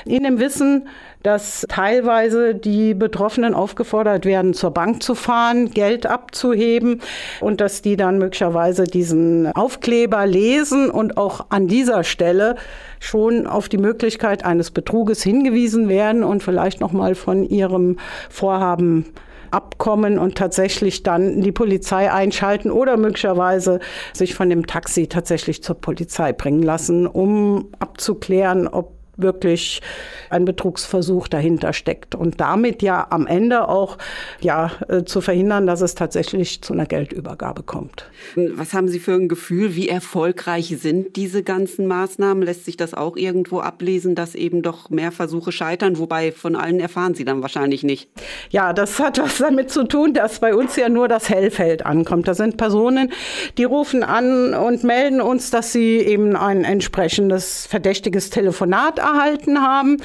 in 0.05 0.23
dem 0.23 0.39
Wissen, 0.39 0.87
dass 1.23 1.65
teilweise 1.69 2.53
die 2.53 2.93
Betroffenen 2.93 3.55
aufgefordert 3.55 4.25
werden, 4.25 4.53
zur 4.53 4.69
Bank 4.71 5.01
zu 5.01 5.15
fahren, 5.15 5.71
Geld 5.71 6.05
abzuheben 6.05 7.01
und 7.41 7.61
dass 7.61 7.81
die 7.81 7.97
dann 7.97 8.19
möglicherweise 8.19 8.83
diesen 8.83 9.51
Aufkleber 9.55 10.27
lesen 10.27 10.91
und 10.91 11.17
auch 11.17 11.47
an 11.49 11.67
dieser 11.67 12.03
Stelle 12.03 12.57
schon 12.99 13.47
auf 13.47 13.69
die 13.69 13.79
Möglichkeit 13.79 14.45
eines 14.45 14.69
Betruges 14.69 15.23
hingewiesen 15.23 15.89
werden 15.89 16.23
und 16.23 16.43
vielleicht 16.43 16.79
noch 16.79 16.91
mal 16.91 17.15
von 17.15 17.43
ihrem 17.43 17.97
Vorhaben 18.29 19.05
abkommen 19.55 20.19
und 20.19 20.35
tatsächlich 20.37 21.03
dann 21.03 21.41
die 21.41 21.51
Polizei 21.51 22.11
einschalten 22.11 22.69
oder 22.69 22.97
möglicherweise 22.97 23.79
sich 24.13 24.35
von 24.35 24.49
dem 24.49 24.67
Taxi 24.67 25.07
tatsächlich 25.07 25.63
zur 25.63 25.75
Polizei 25.75 26.33
bringen 26.33 26.61
lassen, 26.61 27.07
um 27.07 27.69
abzuklären, 27.79 28.67
ob 28.67 28.94
wirklich 29.17 29.81
ein 30.29 30.45
Betrugsversuch 30.45 31.27
dahinter 31.27 31.73
steckt 31.73 32.15
und 32.15 32.39
damit 32.41 32.81
ja 32.81 33.07
am 33.09 33.27
Ende 33.27 33.67
auch 33.67 33.97
ja 34.41 34.71
äh, 34.87 35.03
zu 35.03 35.21
verhindern, 35.21 35.67
dass 35.67 35.81
es 35.81 35.95
tatsächlich 35.95 36.61
zu 36.61 36.73
einer 36.73 36.85
Geldübergabe 36.85 37.63
kommt. 37.63 38.09
Was 38.35 38.73
haben 38.73 38.87
Sie 38.87 38.99
für 38.99 39.13
ein 39.13 39.27
Gefühl, 39.29 39.75
wie 39.75 39.89
erfolgreich 39.89 40.75
sind 40.79 41.15
diese 41.15 41.43
ganzen 41.43 41.87
Maßnahmen? 41.87 42.43
Lässt 42.43 42.65
sich 42.65 42.77
das 42.77 42.93
auch 42.93 43.15
irgendwo 43.17 43.59
ablesen, 43.59 44.15
dass 44.15 44.35
eben 44.35 44.61
doch 44.61 44.89
mehr 44.89 45.11
Versuche 45.11 45.51
scheitern, 45.51 45.97
wobei 45.97 46.31
von 46.31 46.55
allen 46.55 46.79
erfahren 46.79 47.15
Sie 47.15 47.25
dann 47.25 47.41
wahrscheinlich 47.41 47.83
nicht? 47.83 48.09
Ja, 48.49 48.73
das 48.73 48.99
hat 48.99 49.19
was 49.19 49.37
damit 49.37 49.69
zu 49.69 49.83
tun, 49.83 50.13
dass 50.13 50.39
bei 50.39 50.55
uns 50.55 50.75
ja 50.75 50.89
nur 50.89 51.07
das 51.07 51.29
Hellfeld 51.29 51.85
ankommt. 51.85 52.27
Da 52.27 52.33
sind 52.33 52.57
Personen, 52.57 53.11
die 53.57 53.63
rufen 53.63 54.03
an 54.03 54.53
und 54.53 54.83
melden 54.83 55.21
uns, 55.21 55.51
dass 55.51 55.71
sie 55.71 55.97
eben 55.97 56.35
ein 56.35 56.63
entsprechendes 56.63 57.67
verdächtiges 57.67 58.29
Telefonat 58.29 58.99
erhalten 59.05 59.61
haben. 59.61 59.97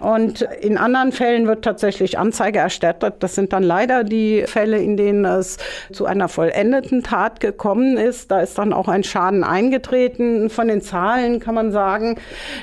Und 0.00 0.42
in 0.60 0.78
anderen 0.78 1.12
Fällen 1.12 1.46
wird 1.46 1.64
tatsächlich 1.64 2.18
Anzeige 2.18 2.58
erstattet. 2.58 3.14
Das 3.20 3.34
sind 3.34 3.52
dann 3.52 3.62
leider 3.62 4.04
die 4.04 4.44
Fälle, 4.46 4.78
in 4.78 4.96
denen 4.96 5.24
es 5.24 5.58
zu 5.92 6.06
einer 6.06 6.28
vollendeten 6.28 7.02
Tat 7.02 7.40
gekommen 7.40 7.96
ist. 7.96 8.30
Da 8.30 8.40
ist 8.40 8.58
dann 8.58 8.72
auch 8.72 8.88
ein 8.88 9.04
Schaden 9.04 9.44
eingetreten. 9.44 10.50
Von 10.50 10.68
den 10.68 10.80
Zahlen 10.80 11.40
kann 11.40 11.54
man 11.54 11.72
sagen, 11.72 12.16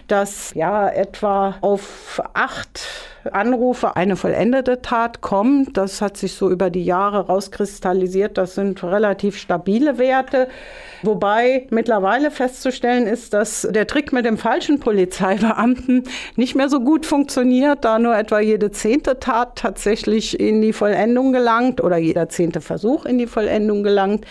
dass 0.08 0.54
ja 0.54 0.90
etwa 0.90 1.56
auf 1.62 2.22
acht 2.34 3.13
Anrufe 3.32 3.96
eine 3.96 4.16
vollendete 4.16 4.82
Tat 4.82 5.22
kommt. 5.22 5.78
Das 5.78 6.02
hat 6.02 6.18
sich 6.18 6.34
so 6.34 6.50
über 6.50 6.70
die 6.70 6.84
Jahre 6.84 7.28
rauskristallisiert. 7.28 8.38
Das 8.38 8.56
sind 8.56 8.84
relativ 8.84 9.38
stabile 9.38 9.98
Werte. 9.98 10.48
Wobei 11.04 11.68
mittlerweile 11.70 12.32
festzustellen 12.32 13.08
ist, 13.08 13.34
dass 13.34 13.68
der 13.70 13.88
Trick 13.88 14.14
mit 14.14 14.26
dem 14.26 14.38
falschen 14.38 14.80
Polizeibeamten 14.80 16.04
nicht 16.36 16.56
mehr 16.56 16.70
so 16.70 16.80
gut 16.80 17.06
funktioniert, 17.06 17.84
da 17.84 18.00
nur 18.00 18.16
etwa 18.16 18.40
jede 18.40 18.72
zehnte 18.72 19.20
Tat 19.20 19.58
tatsächlich 19.58 20.40
in 20.40 20.62
die 20.62 20.74
Vollendung 20.74 21.34
gelangt 21.34 21.82
oder 21.82 21.98
jeder 21.98 22.30
zehnte 22.30 22.62
Versuch 22.62 23.06
in 23.06 23.18
die 23.18 23.28
Vollendung 23.28 23.84
gelangt. 23.84 24.26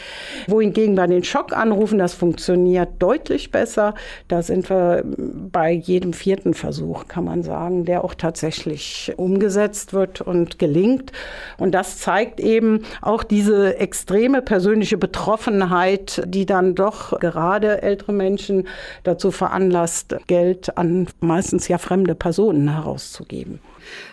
Wohingegen 0.48 0.94
bei 0.94 1.06
den 1.06 1.24
Schockanrufen 1.24 1.98
das 1.98 2.14
funktioniert 2.14 2.90
deutlich 2.98 3.50
besser. 3.50 3.94
Da 4.28 4.42
sind 4.42 4.70
wir 4.70 5.02
bei 5.04 5.70
jedem 5.72 6.12
vierten 6.12 6.54
Versuch, 6.54 7.06
kann 7.06 7.24
man 7.24 7.42
sagen, 7.42 7.84
der 7.84 8.02
auch 8.02 8.14
tatsächlich 8.14 8.81
umgesetzt 9.16 9.92
wird 9.92 10.20
und 10.20 10.58
gelingt. 10.58 11.12
Und 11.58 11.72
das 11.72 11.98
zeigt 11.98 12.40
eben 12.40 12.84
auch 13.02 13.24
diese 13.24 13.78
extreme 13.78 14.40
persönliche 14.42 14.96
Betroffenheit, 14.96 16.22
die 16.26 16.46
dann 16.46 16.62
dann 16.62 16.74
doch 16.74 17.18
gerade 17.18 17.82
ältere 17.82 18.12
Menschen 18.12 18.68
dazu 19.02 19.30
veranlasst, 19.30 20.16
Geld 20.26 20.76
an 20.78 21.08
meistens 21.20 21.68
ja 21.68 21.78
fremde 21.78 22.14
Personen 22.14 22.68
herauszugeben. 22.72 23.60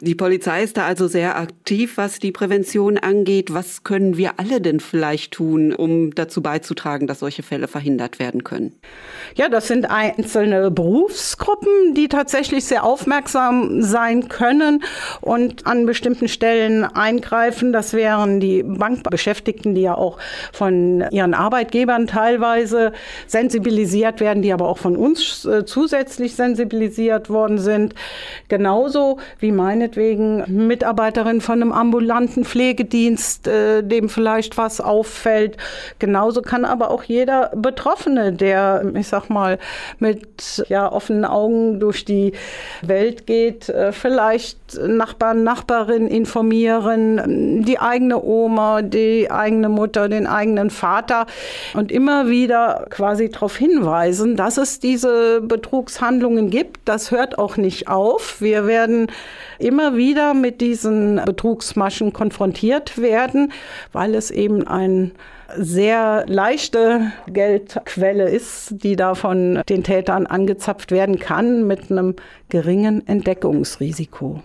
Die 0.01 0.15
Polizei 0.15 0.63
ist 0.63 0.77
da 0.77 0.85
also 0.85 1.07
sehr 1.07 1.37
aktiv, 1.37 1.97
was 1.97 2.19
die 2.19 2.31
Prävention 2.31 2.97
angeht. 2.97 3.53
Was 3.53 3.83
können 3.83 4.17
wir 4.17 4.39
alle 4.39 4.61
denn 4.61 4.79
vielleicht 4.79 5.33
tun, 5.33 5.73
um 5.73 6.13
dazu 6.15 6.41
beizutragen, 6.41 7.07
dass 7.07 7.19
solche 7.19 7.43
Fälle 7.43 7.67
verhindert 7.67 8.19
werden 8.19 8.43
können? 8.43 8.73
Ja, 9.35 9.49
das 9.49 9.67
sind 9.67 9.89
einzelne 9.89 10.71
Berufsgruppen, 10.71 11.93
die 11.93 12.07
tatsächlich 12.07 12.65
sehr 12.65 12.83
aufmerksam 12.83 13.81
sein 13.81 14.27
können 14.27 14.83
und 15.21 15.67
an 15.67 15.85
bestimmten 15.85 16.27
Stellen 16.27 16.83
eingreifen. 16.83 17.73
Das 17.73 17.93
wären 17.93 18.39
die 18.39 18.63
Bankbeschäftigten, 18.63 19.75
die 19.75 19.81
ja 19.81 19.95
auch 19.95 20.17
von 20.51 21.03
ihren 21.11 21.33
Arbeitgebern 21.33 22.07
teilweise 22.07 22.93
sensibilisiert 23.27 24.19
werden, 24.19 24.41
die 24.41 24.53
aber 24.53 24.67
auch 24.67 24.77
von 24.77 24.95
uns 24.95 25.45
äh, 25.45 25.65
zusätzlich 25.65 26.35
sensibilisiert 26.35 27.29
worden 27.29 27.57
sind. 27.57 27.95
Genauso 28.47 29.19
wie 29.39 29.51
meinetwegen 29.59 30.67
Mitarbeiterin 30.67 31.41
von 31.41 31.61
einem 31.61 31.73
ambulanten 31.73 32.45
Pflegedienst, 32.45 33.45
äh, 33.45 33.83
dem 33.83 34.07
vielleicht 34.07 34.57
was 34.57 34.79
auffällt. 34.79 35.57
Genauso 35.99 36.41
kann 36.41 36.63
aber 36.63 36.91
auch 36.91 37.03
jeder 37.03 37.51
Betroffene, 37.53 38.31
der, 38.31 38.85
ich 38.95 39.09
sag 39.09 39.29
mal, 39.29 39.59
mit 39.99 40.65
ja, 40.69 40.89
offenen 40.89 41.25
Augen 41.25 41.81
durch 41.81 42.05
die 42.05 42.31
Welt 42.81 43.27
geht, 43.27 43.67
äh, 43.67 43.91
vielleicht 43.91 44.79
Nachbarn, 44.81 45.43
Nachbarin 45.43 46.07
informieren, 46.07 47.63
die 47.65 47.79
eigene 47.79 48.23
Oma, 48.23 48.81
die 48.81 49.29
eigene 49.29 49.67
Mutter, 49.67 50.07
den 50.07 50.25
eigenen 50.25 50.69
Vater 50.69 51.25
und 51.73 51.91
immer 51.91 52.29
wieder 52.29 52.85
quasi 52.89 53.29
darauf 53.29 53.57
hinweisen, 53.57 54.37
dass 54.37 54.57
es 54.57 54.79
diese 54.79 55.41
Betrugshandlungen 55.41 56.49
gibt. 56.49 56.79
Das 56.85 57.11
hört 57.11 57.37
auch 57.37 57.57
nicht 57.57 57.89
auf. 57.89 58.39
Wir 58.39 58.65
werden 58.65 59.07
immer 59.59 59.95
wieder 59.95 60.33
mit 60.33 60.61
diesen 60.61 61.21
Betrugsmaschen 61.25 62.13
konfrontiert 62.13 62.97
werden, 62.97 63.51
weil 63.91 64.15
es 64.15 64.31
eben 64.31 64.65
ein 64.67 65.11
sehr 65.55 66.25
leichte 66.27 67.11
Geldquelle 67.27 68.29
ist, 68.29 68.75
die 68.83 68.95
da 68.95 69.15
von 69.15 69.61
den 69.67 69.83
Tätern 69.83 70.27
angezapft 70.27 70.91
werden 70.91 71.19
kann 71.19 71.65
mit 71.67 71.91
einem 71.91 72.15
geringen 72.49 73.05
Entdeckungsrisiko. 73.07 74.41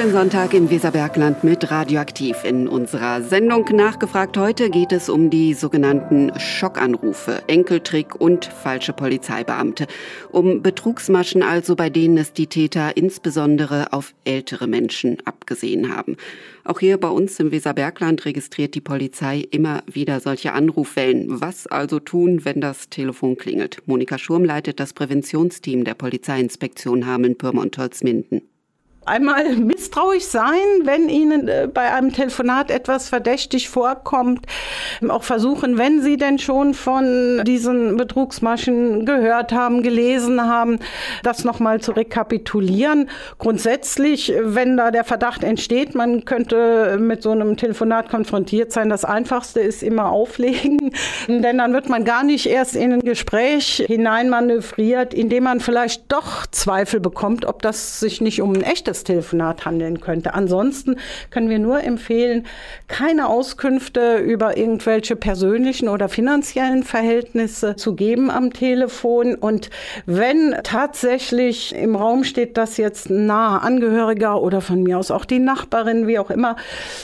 Schönen 0.00 0.12
Sonntag 0.14 0.54
im 0.54 0.70
Weserbergland 0.70 1.44
mit 1.44 1.70
Radioaktiv. 1.70 2.42
In 2.44 2.68
unserer 2.68 3.20
Sendung 3.20 3.66
nachgefragt 3.70 4.38
heute 4.38 4.70
geht 4.70 4.92
es 4.92 5.10
um 5.10 5.28
die 5.28 5.52
sogenannten 5.52 6.32
Schockanrufe, 6.40 7.42
Enkeltrick 7.48 8.18
und 8.18 8.46
falsche 8.46 8.94
Polizeibeamte. 8.94 9.86
Um 10.32 10.62
Betrugsmaschen 10.62 11.42
also, 11.42 11.76
bei 11.76 11.90
denen 11.90 12.16
es 12.16 12.32
die 12.32 12.46
Täter 12.46 12.96
insbesondere 12.96 13.92
auf 13.92 14.14
ältere 14.24 14.66
Menschen 14.66 15.18
abgesehen 15.26 15.94
haben. 15.94 16.16
Auch 16.64 16.80
hier 16.80 16.96
bei 16.96 17.08
uns 17.08 17.38
im 17.38 17.50
Weserbergland 17.50 18.24
registriert 18.24 18.74
die 18.74 18.80
Polizei 18.80 19.46
immer 19.50 19.82
wieder 19.86 20.20
solche 20.20 20.54
Anrufwellen. 20.54 21.42
Was 21.42 21.66
also 21.66 22.00
tun, 22.00 22.46
wenn 22.46 22.62
das 22.62 22.88
Telefon 22.88 23.36
klingelt? 23.36 23.82
Monika 23.84 24.16
Schurm 24.16 24.46
leitet 24.46 24.80
das 24.80 24.94
Präventionsteam 24.94 25.84
der 25.84 25.92
Polizeiinspektion 25.92 27.04
Hameln-Pyrmont-Holzminden 27.04 28.40
einmal 29.06 29.56
misstrauisch 29.56 30.24
sein, 30.24 30.58
wenn 30.84 31.08
Ihnen 31.08 31.48
äh, 31.48 31.68
bei 31.72 31.92
einem 31.92 32.12
Telefonat 32.12 32.70
etwas 32.70 33.08
verdächtig 33.08 33.68
vorkommt. 33.68 34.46
Auch 35.08 35.22
versuchen, 35.22 35.78
wenn 35.78 36.02
Sie 36.02 36.16
denn 36.16 36.38
schon 36.38 36.74
von 36.74 37.42
diesen 37.44 37.96
Betrugsmaschen 37.96 39.06
gehört 39.06 39.52
haben, 39.52 39.82
gelesen 39.82 40.42
haben, 40.42 40.78
das 41.22 41.44
nochmal 41.44 41.80
zu 41.80 41.92
rekapitulieren. 41.92 43.08
Grundsätzlich, 43.38 44.32
wenn 44.40 44.76
da 44.76 44.90
der 44.90 45.04
Verdacht 45.04 45.44
entsteht, 45.44 45.94
man 45.94 46.24
könnte 46.24 46.98
mit 47.00 47.22
so 47.22 47.30
einem 47.30 47.56
Telefonat 47.56 48.10
konfrontiert 48.10 48.72
sein, 48.72 48.90
das 48.90 49.04
Einfachste 49.04 49.60
ist 49.60 49.82
immer 49.82 50.10
auflegen, 50.10 50.92
denn 51.28 51.58
dann 51.58 51.72
wird 51.72 51.88
man 51.88 52.04
gar 52.04 52.22
nicht 52.22 52.46
erst 52.46 52.76
in 52.76 52.92
ein 52.92 53.00
Gespräch 53.00 53.82
hineinmanövriert, 53.86 55.14
indem 55.14 55.44
man 55.44 55.60
vielleicht 55.60 56.12
doch 56.12 56.46
Zweifel 56.46 57.00
bekommt, 57.00 57.46
ob 57.46 57.62
das 57.62 58.00
sich 58.00 58.20
nicht 58.20 58.42
um 58.42 58.52
ein 58.52 58.62
echtes 58.62 58.89
Telefonat 59.04 59.64
handeln 59.64 60.00
könnte. 60.00 60.34
Ansonsten 60.34 60.96
können 61.30 61.48
wir 61.48 61.58
nur 61.58 61.82
empfehlen, 61.82 62.46
keine 62.88 63.28
Auskünfte 63.28 64.18
über 64.18 64.56
irgendwelche 64.56 65.16
persönlichen 65.16 65.88
oder 65.88 66.08
finanziellen 66.08 66.82
Verhältnisse 66.82 67.76
zu 67.76 67.94
geben 67.94 68.30
am 68.30 68.52
Telefon. 68.52 69.34
Und 69.34 69.70
wenn 70.06 70.56
tatsächlich 70.62 71.74
im 71.74 71.96
Raum 71.96 72.24
steht, 72.24 72.56
dass 72.56 72.76
jetzt 72.76 73.10
ein 73.10 73.26
naher 73.26 73.62
Angehöriger 73.62 74.40
oder 74.42 74.60
von 74.60 74.82
mir 74.82 74.98
aus 74.98 75.10
auch 75.10 75.24
die 75.24 75.38
Nachbarin, 75.38 76.06
wie 76.06 76.18
auch 76.18 76.30
immer, 76.30 76.56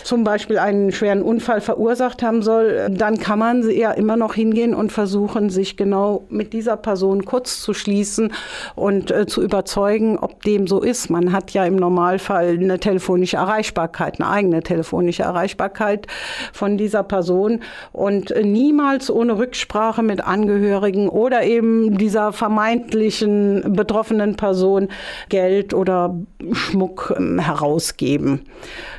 zum 0.02 0.24
Beispiel 0.24 0.58
einen 0.58 0.92
schweren 0.92 1.22
Unfall 1.22 1.60
verursacht 1.60 2.22
haben 2.22 2.42
soll, 2.42 2.88
dann 2.90 3.18
kann 3.18 3.38
man 3.38 3.68
ja 3.70 3.92
immer 3.92 4.16
noch 4.16 4.34
hingehen 4.34 4.74
und 4.74 4.92
versuchen, 4.92 5.50
sich 5.50 5.76
genau 5.76 6.24
mit 6.28 6.52
dieser 6.52 6.76
Person 6.76 7.24
kurz 7.24 7.60
zu 7.62 7.74
schließen 7.74 8.32
und 8.74 9.10
äh, 9.10 9.26
zu 9.26 9.42
überzeugen, 9.42 10.18
ob 10.18 10.42
dem 10.42 10.66
so 10.66 10.80
ist. 10.80 11.10
Man 11.10 11.32
hat 11.32 11.50
ja 11.52 11.64
im 11.64 11.75
Normalfall 11.76 12.58
eine 12.60 12.78
telefonische 12.78 13.36
Erreichbarkeit, 13.36 14.20
eine 14.20 14.30
eigene 14.30 14.62
telefonische 14.62 15.22
Erreichbarkeit 15.22 16.06
von 16.52 16.76
dieser 16.76 17.02
Person 17.02 17.60
und 17.92 18.34
niemals 18.42 19.10
ohne 19.10 19.38
Rücksprache 19.38 20.02
mit 20.02 20.24
Angehörigen 20.24 21.08
oder 21.08 21.44
eben 21.44 21.98
dieser 21.98 22.32
vermeintlichen 22.32 23.72
betroffenen 23.74 24.36
Person 24.36 24.88
Geld 25.28 25.74
oder 25.74 26.16
Schmuck 26.52 27.14
ähm, 27.16 27.38
herausgeben. 27.38 28.42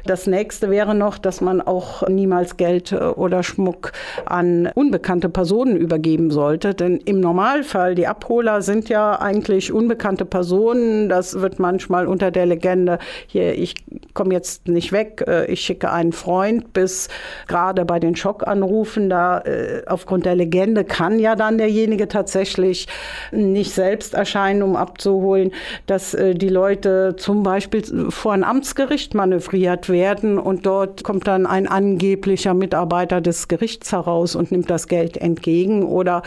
Das 0.05 0.27
nächste 0.27 0.69
wäre 0.69 0.95
noch, 0.95 1.17
dass 1.17 1.41
man 1.41 1.61
auch 1.61 2.07
niemals 2.07 2.57
Geld 2.57 2.91
äh, 2.91 2.95
oder 2.95 3.43
Schmuck 3.43 3.91
an 4.25 4.69
unbekannte 4.73 5.29
Personen 5.29 5.75
übergeben 5.75 6.31
sollte. 6.31 6.73
Denn 6.73 6.97
im 6.97 7.19
Normalfall, 7.19 7.95
die 7.95 8.07
Abholer 8.07 8.61
sind 8.61 8.89
ja 8.89 9.19
eigentlich 9.19 9.71
unbekannte 9.71 10.25
Personen. 10.25 11.09
Das 11.09 11.41
wird 11.41 11.59
manchmal 11.59 12.07
unter 12.07 12.31
der 12.31 12.45
Legende, 12.45 12.66
hier, 13.27 13.53
ich 13.53 13.75
komme 14.13 14.33
jetzt 14.33 14.67
nicht 14.67 14.91
weg, 14.91 15.23
äh, 15.27 15.45
ich 15.45 15.61
schicke 15.61 15.91
einen 15.91 16.11
Freund, 16.11 16.73
bis 16.73 17.09
gerade 17.47 17.85
bei 17.85 17.99
den 17.99 18.15
Schockanrufen, 18.15 19.09
da 19.09 19.39
äh, 19.39 19.83
aufgrund 19.85 20.25
der 20.25 20.35
Legende 20.35 20.83
kann 20.83 21.19
ja 21.19 21.35
dann 21.35 21.57
derjenige 21.57 22.07
tatsächlich 22.07 22.87
nicht 23.31 23.73
selbst 23.73 24.13
erscheinen, 24.13 24.63
um 24.63 24.75
abzuholen, 24.75 25.51
dass 25.85 26.15
die 26.17 26.49
Leute 26.49 27.15
zum 27.17 27.43
Beispiel 27.43 27.83
vor 28.09 28.33
ein 28.33 28.43
Amtsgericht 28.43 29.13
manövriert 29.13 29.89
werden 29.89 30.37
und 30.37 30.65
dort 30.65 31.03
kommt 31.03 31.27
dann 31.27 31.45
ein 31.45 31.67
angeblicher 31.67 32.53
Mitarbeiter 32.53 33.21
des 33.21 33.47
Gerichts 33.47 33.91
heraus 33.91 34.35
und 34.35 34.51
nimmt 34.51 34.69
das 34.69 34.87
Geld 34.87 35.17
entgegen 35.17 35.83
oder 35.83 36.23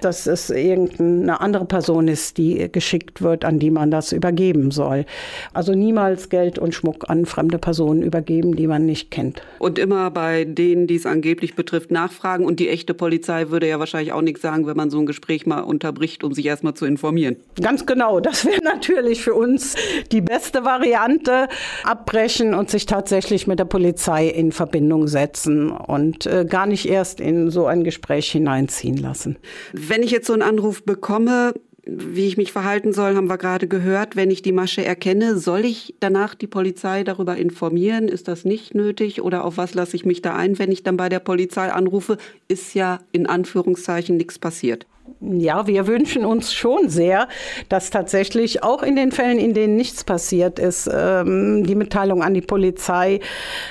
dass 0.00 0.26
es 0.26 0.50
irgendeine 0.50 1.40
andere 1.40 1.64
Person 1.64 2.08
ist, 2.08 2.38
die 2.38 2.70
geschickt 2.70 3.22
wird, 3.22 3.44
an 3.44 3.58
die 3.58 3.70
man 3.70 3.90
das 3.90 4.12
übergeben 4.12 4.70
soll. 4.70 5.04
Also 5.52 5.74
niemals 5.82 6.28
Geld 6.28 6.58
und 6.58 6.74
Schmuck 6.74 7.10
an 7.10 7.26
fremde 7.26 7.58
Personen 7.58 8.02
übergeben, 8.02 8.54
die 8.54 8.66
man 8.66 8.86
nicht 8.86 9.10
kennt. 9.10 9.42
Und 9.58 9.78
immer 9.78 10.10
bei 10.10 10.44
denen, 10.44 10.86
die 10.86 10.94
es 10.94 11.06
angeblich 11.06 11.56
betrifft, 11.56 11.90
nachfragen 11.90 12.44
und 12.44 12.60
die 12.60 12.68
echte 12.68 12.94
Polizei 12.94 13.50
würde 13.50 13.68
ja 13.68 13.78
wahrscheinlich 13.80 14.12
auch 14.12 14.22
nichts 14.22 14.42
sagen, 14.42 14.66
wenn 14.66 14.76
man 14.76 14.90
so 14.90 14.98
ein 14.98 15.06
Gespräch 15.06 15.44
mal 15.44 15.60
unterbricht, 15.60 16.22
um 16.22 16.32
sich 16.32 16.46
erstmal 16.46 16.74
zu 16.74 16.86
informieren. 16.86 17.36
Ganz 17.60 17.84
genau, 17.84 18.20
das 18.20 18.44
wäre 18.44 18.60
natürlich 18.62 19.22
für 19.22 19.34
uns 19.34 19.74
die 20.12 20.20
beste 20.20 20.64
Variante, 20.64 21.48
abbrechen 21.84 22.54
und 22.54 22.70
sich 22.70 22.86
tatsächlich 22.86 23.46
mit 23.46 23.58
der 23.58 23.64
Polizei 23.64 24.28
in 24.28 24.52
Verbindung 24.52 25.08
setzen 25.08 25.70
und 25.70 26.26
äh, 26.26 26.46
gar 26.48 26.66
nicht 26.66 26.86
erst 26.86 27.20
in 27.20 27.50
so 27.50 27.66
ein 27.66 27.82
Gespräch 27.82 28.30
hineinziehen 28.30 28.96
lassen. 28.96 29.36
Wenn 29.72 30.02
ich 30.02 30.10
jetzt 30.10 30.26
so 30.26 30.32
einen 30.32 30.42
Anruf 30.42 30.84
bekomme, 30.84 31.54
wie 31.84 32.26
ich 32.26 32.36
mich 32.36 32.52
verhalten 32.52 32.92
soll, 32.92 33.16
haben 33.16 33.28
wir 33.28 33.38
gerade 33.38 33.66
gehört. 33.66 34.14
Wenn 34.14 34.30
ich 34.30 34.42
die 34.42 34.52
Masche 34.52 34.84
erkenne, 34.84 35.36
soll 35.36 35.64
ich 35.64 35.94
danach 35.98 36.34
die 36.34 36.46
Polizei 36.46 37.02
darüber 37.02 37.36
informieren? 37.36 38.06
Ist 38.06 38.28
das 38.28 38.44
nicht 38.44 38.74
nötig? 38.74 39.22
Oder 39.22 39.44
auf 39.44 39.56
was 39.56 39.74
lasse 39.74 39.96
ich 39.96 40.04
mich 40.04 40.22
da 40.22 40.36
ein, 40.36 40.58
wenn 40.58 40.70
ich 40.70 40.84
dann 40.84 40.96
bei 40.96 41.08
der 41.08 41.18
Polizei 41.18 41.72
anrufe? 41.72 42.18
Ist 42.46 42.74
ja 42.74 43.00
in 43.10 43.26
Anführungszeichen 43.26 44.16
nichts 44.16 44.38
passiert. 44.38 44.86
Ja, 45.24 45.68
wir 45.68 45.86
wünschen 45.86 46.24
uns 46.24 46.52
schon 46.52 46.88
sehr, 46.88 47.28
dass 47.68 47.90
tatsächlich 47.90 48.64
auch 48.64 48.82
in 48.82 48.96
den 48.96 49.12
Fällen, 49.12 49.38
in 49.38 49.54
denen 49.54 49.76
nichts 49.76 50.02
passiert 50.02 50.58
ist, 50.58 50.90
ähm, 50.92 51.62
die 51.64 51.76
Mitteilung 51.76 52.24
an 52.24 52.34
die 52.34 52.40
Polizei 52.40 53.20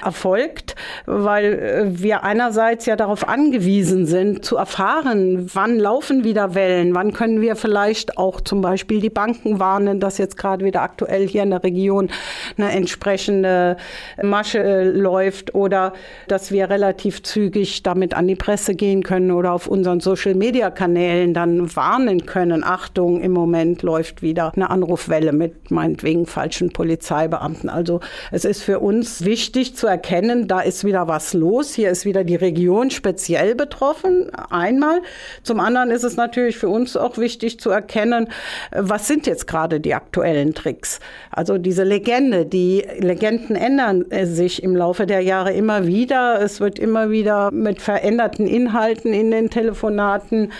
erfolgt, 0.01 0.75
weil 1.05 1.45
äh, 1.45 2.01
wir 2.01 2.23
einerseits 2.23 2.85
ja 2.85 2.95
darauf 2.95 3.27
angewiesen 3.27 4.05
sind, 4.05 4.45
zu 4.45 4.55
erfahren, 4.55 5.49
wann 5.53 5.77
laufen 5.77 6.23
wieder 6.23 6.55
Wellen, 6.55 6.95
wann 6.95 7.11
können 7.11 7.41
wir 7.41 7.57
vielleicht 7.57 8.17
auch 8.17 8.39
zum 8.39 8.61
Beispiel 8.61 9.01
die 9.01 9.09
Banken 9.09 9.59
warnen, 9.59 9.99
dass 9.99 10.19
jetzt 10.19 10.37
gerade 10.37 10.63
wieder 10.63 10.83
aktuell 10.83 11.27
hier 11.27 11.43
in 11.43 11.49
der 11.49 11.65
Region 11.65 12.09
eine 12.57 12.71
entsprechende 12.71 13.75
Masche 14.23 14.63
äh, 14.63 14.83
läuft 14.85 15.53
oder 15.53 15.91
dass 16.29 16.53
wir 16.53 16.69
relativ 16.69 17.23
zügig 17.23 17.83
damit 17.83 18.13
an 18.13 18.29
die 18.29 18.37
Presse 18.37 18.73
gehen 18.73 19.03
können 19.03 19.31
oder 19.31 19.51
auf 19.51 19.67
unseren 19.67 19.99
Social-Media-Kanälen 19.99 21.40
dann 21.41 21.75
warnen 21.75 22.25
können, 22.25 22.63
Achtung, 22.63 23.21
im 23.21 23.31
Moment 23.31 23.81
läuft 23.81 24.21
wieder 24.21 24.51
eine 24.55 24.69
Anrufwelle 24.69 25.31
mit 25.31 25.71
meinetwegen 25.71 26.25
falschen 26.25 26.71
Polizeibeamten. 26.71 27.69
Also 27.69 27.99
es 28.31 28.45
ist 28.45 28.61
für 28.61 28.79
uns 28.79 29.25
wichtig 29.25 29.75
zu 29.75 29.87
erkennen, 29.87 30.47
da 30.47 30.61
ist 30.61 30.83
wieder 30.83 31.07
was 31.07 31.33
los. 31.33 31.73
Hier 31.73 31.89
ist 31.89 32.05
wieder 32.05 32.23
die 32.23 32.35
Region 32.35 32.91
speziell 32.91 33.55
betroffen, 33.55 34.29
einmal. 34.49 35.01
Zum 35.43 35.59
anderen 35.59 35.89
ist 35.89 36.03
es 36.03 36.15
natürlich 36.15 36.57
für 36.57 36.69
uns 36.69 36.95
auch 36.95 37.17
wichtig 37.17 37.59
zu 37.59 37.71
erkennen, 37.71 38.27
was 38.71 39.07
sind 39.07 39.25
jetzt 39.25 39.47
gerade 39.47 39.79
die 39.79 39.95
aktuellen 39.95 40.53
Tricks. 40.53 40.99
Also 41.31 41.57
diese 41.57 41.83
Legende, 41.83 42.45
die 42.45 42.85
Legenden 42.99 43.55
ändern 43.55 44.05
sich 44.23 44.61
im 44.61 44.75
Laufe 44.75 45.07
der 45.07 45.21
Jahre 45.21 45.53
immer 45.53 45.87
wieder. 45.87 46.39
Es 46.41 46.59
wird 46.59 46.77
immer 46.77 47.09
wieder 47.09 47.51
mit 47.51 47.81
veränderten 47.81 48.45
Inhalten 48.45 49.13
in 49.13 49.31
den 49.31 49.49
Telefonaten 49.49 50.51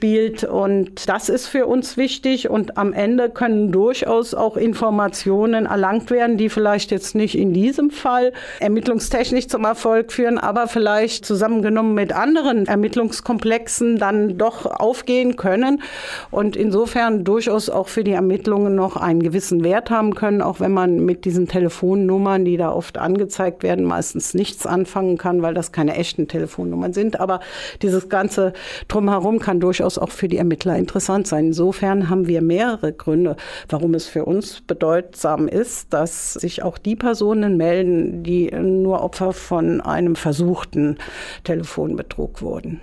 gespielt 0.00 0.44
und 0.44 1.08
das 1.08 1.28
ist 1.28 1.46
für 1.46 1.66
uns 1.66 1.98
wichtig 1.98 2.48
und 2.48 2.78
am 2.78 2.94
Ende 2.94 3.28
können 3.28 3.70
durchaus 3.70 4.32
auch 4.32 4.56
Informationen 4.56 5.66
erlangt 5.66 6.10
werden, 6.10 6.38
die 6.38 6.48
vielleicht 6.48 6.90
jetzt 6.90 7.14
nicht 7.14 7.36
in 7.36 7.52
diesem 7.52 7.90
Fall 7.90 8.32
ermittlungstechnisch 8.60 9.48
zum 9.48 9.64
Erfolg 9.64 10.12
führen, 10.12 10.38
aber 10.38 10.68
vielleicht 10.68 11.26
zusammengenommen 11.26 11.94
mit 11.94 12.14
anderen 12.14 12.66
Ermittlungskomplexen 12.66 13.98
dann 13.98 14.38
doch 14.38 14.64
aufgehen 14.64 15.36
können 15.36 15.82
und 16.30 16.56
insofern 16.56 17.24
durchaus 17.24 17.68
auch 17.68 17.88
für 17.88 18.02
die 18.02 18.12
Ermittlungen 18.12 18.74
noch 18.74 18.96
einen 18.96 19.22
gewissen 19.22 19.62
Wert 19.64 19.90
haben 19.90 20.14
können, 20.14 20.40
auch 20.40 20.60
wenn 20.60 20.72
man 20.72 21.04
mit 21.04 21.26
diesen 21.26 21.46
Telefonnummern, 21.46 22.46
die 22.46 22.56
da 22.56 22.72
oft 22.72 22.96
angezeigt 22.96 23.62
werden, 23.62 23.84
meistens 23.84 24.32
nichts 24.32 24.66
anfangen 24.66 25.18
kann, 25.18 25.42
weil 25.42 25.52
das 25.52 25.72
keine 25.72 25.94
echten 25.96 26.26
Telefonnummern 26.26 26.94
sind. 26.94 27.20
Aber 27.20 27.40
dieses 27.82 28.08
ganze 28.08 28.54
Drumherum 28.88 29.40
kann 29.40 29.60
durchaus 29.60 29.89
auch 29.98 30.10
für 30.10 30.28
die 30.28 30.36
Ermittler 30.36 30.76
interessant 30.76 31.26
sein. 31.26 31.46
Insofern 31.46 32.08
haben 32.08 32.26
wir 32.26 32.42
mehrere 32.42 32.92
Gründe, 32.92 33.36
warum 33.68 33.94
es 33.94 34.06
für 34.06 34.24
uns 34.24 34.60
bedeutsam 34.60 35.48
ist, 35.48 35.92
dass 35.92 36.34
sich 36.34 36.62
auch 36.62 36.78
die 36.78 36.96
Personen 36.96 37.56
melden, 37.56 38.22
die 38.22 38.50
nur 38.50 39.02
Opfer 39.02 39.32
von 39.32 39.80
einem 39.80 40.16
versuchten 40.16 40.98
Telefonbetrug 41.44 42.42
wurden. 42.42 42.80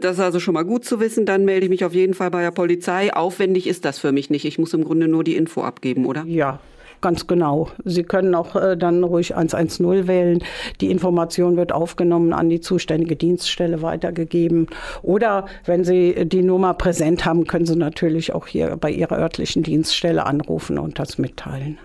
Das 0.00 0.16
ist 0.16 0.22
also 0.22 0.40
schon 0.40 0.54
mal 0.54 0.64
gut 0.64 0.84
zu 0.84 1.00
wissen. 1.00 1.26
Dann 1.26 1.44
melde 1.44 1.66
ich 1.66 1.70
mich 1.70 1.84
auf 1.84 1.94
jeden 1.94 2.14
Fall 2.14 2.30
bei 2.30 2.42
der 2.42 2.50
Polizei. 2.50 3.12
Aufwendig 3.12 3.66
ist 3.66 3.84
das 3.84 3.98
für 3.98 4.12
mich 4.12 4.30
nicht. 4.30 4.44
Ich 4.44 4.58
muss 4.58 4.74
im 4.74 4.84
Grunde 4.84 5.08
nur 5.08 5.24
die 5.24 5.36
Info 5.36 5.62
abgeben, 5.62 6.06
oder? 6.06 6.24
Ja, 6.26 6.60
Ganz 7.04 7.26
genau. 7.26 7.68
Sie 7.84 8.02
können 8.02 8.34
auch 8.34 8.56
äh, 8.56 8.78
dann 8.78 9.04
ruhig 9.04 9.36
110 9.36 10.08
wählen. 10.08 10.42
Die 10.80 10.90
Information 10.90 11.58
wird 11.58 11.70
aufgenommen, 11.70 12.32
an 12.32 12.48
die 12.48 12.62
zuständige 12.62 13.14
Dienststelle 13.14 13.82
weitergegeben. 13.82 14.68
Oder 15.02 15.44
wenn 15.66 15.84
Sie 15.84 16.26
die 16.26 16.42
Nummer 16.42 16.72
präsent 16.72 17.26
haben, 17.26 17.46
können 17.46 17.66
Sie 17.66 17.76
natürlich 17.76 18.32
auch 18.34 18.46
hier 18.46 18.78
bei 18.78 18.90
Ihrer 18.90 19.18
örtlichen 19.18 19.62
Dienststelle 19.62 20.24
anrufen 20.24 20.78
und 20.78 20.98
das 20.98 21.18
mitteilen. 21.18 21.76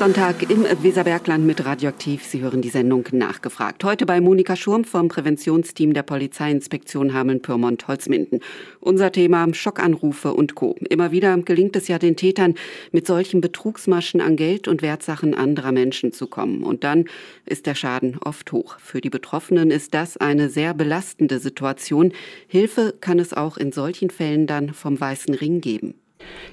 Sonntag 0.00 0.48
im 0.50 0.64
Weserbergland 0.82 1.44
mit 1.44 1.62
Radioaktiv. 1.62 2.24
Sie 2.24 2.40
hören 2.40 2.62
die 2.62 2.70
Sendung 2.70 3.04
nachgefragt. 3.12 3.84
Heute 3.84 4.06
bei 4.06 4.22
Monika 4.22 4.56
Schurm 4.56 4.84
vom 4.84 5.08
Präventionsteam 5.08 5.92
der 5.92 6.02
Polizeiinspektion 6.02 7.12
Hameln-Pyrmont-Holzminden. 7.12 8.40
Unser 8.80 9.12
Thema 9.12 9.52
Schockanrufe 9.52 10.32
und 10.32 10.54
Co. 10.54 10.74
Immer 10.88 11.10
wieder 11.10 11.36
gelingt 11.42 11.76
es 11.76 11.86
ja 11.86 11.98
den 11.98 12.16
Tätern, 12.16 12.54
mit 12.92 13.06
solchen 13.06 13.42
Betrugsmaschen 13.42 14.22
an 14.22 14.36
Geld 14.36 14.68
und 14.68 14.80
Wertsachen 14.80 15.34
anderer 15.34 15.70
Menschen 15.70 16.14
zu 16.14 16.28
kommen. 16.28 16.62
Und 16.62 16.82
dann 16.82 17.04
ist 17.44 17.66
der 17.66 17.74
Schaden 17.74 18.16
oft 18.24 18.52
hoch. 18.52 18.78
Für 18.78 19.02
die 19.02 19.10
Betroffenen 19.10 19.70
ist 19.70 19.92
das 19.92 20.16
eine 20.16 20.48
sehr 20.48 20.72
belastende 20.72 21.40
Situation. 21.40 22.14
Hilfe 22.46 22.94
kann 23.02 23.18
es 23.18 23.34
auch 23.34 23.58
in 23.58 23.70
solchen 23.70 24.08
Fällen 24.08 24.46
dann 24.46 24.72
vom 24.72 24.98
Weißen 24.98 25.34
Ring 25.34 25.60
geben. 25.60 25.99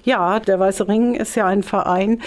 Ja, 0.04 0.40
der 0.40 0.60
Weiße 0.60 0.88
Ring 0.88 1.16
ist 1.16 1.36
ja 1.36 1.46
ein 1.46 1.64
Verein, 1.64 2.22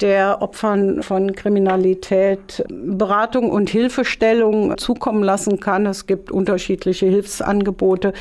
der 0.00 0.42
Opfern 0.42 1.02
von 1.02 1.34
Kriminalität 1.34 2.64
Beratung 2.68 3.50
und 3.50 3.70
Hilfestellung 3.70 4.76
zukommen 4.76 5.22
lassen 5.22 5.60
kann. 5.60 5.86
Es 5.86 6.06
gibt 6.06 6.30
unterschiedliche 6.30 7.06
Hilfsangebote 7.06 8.12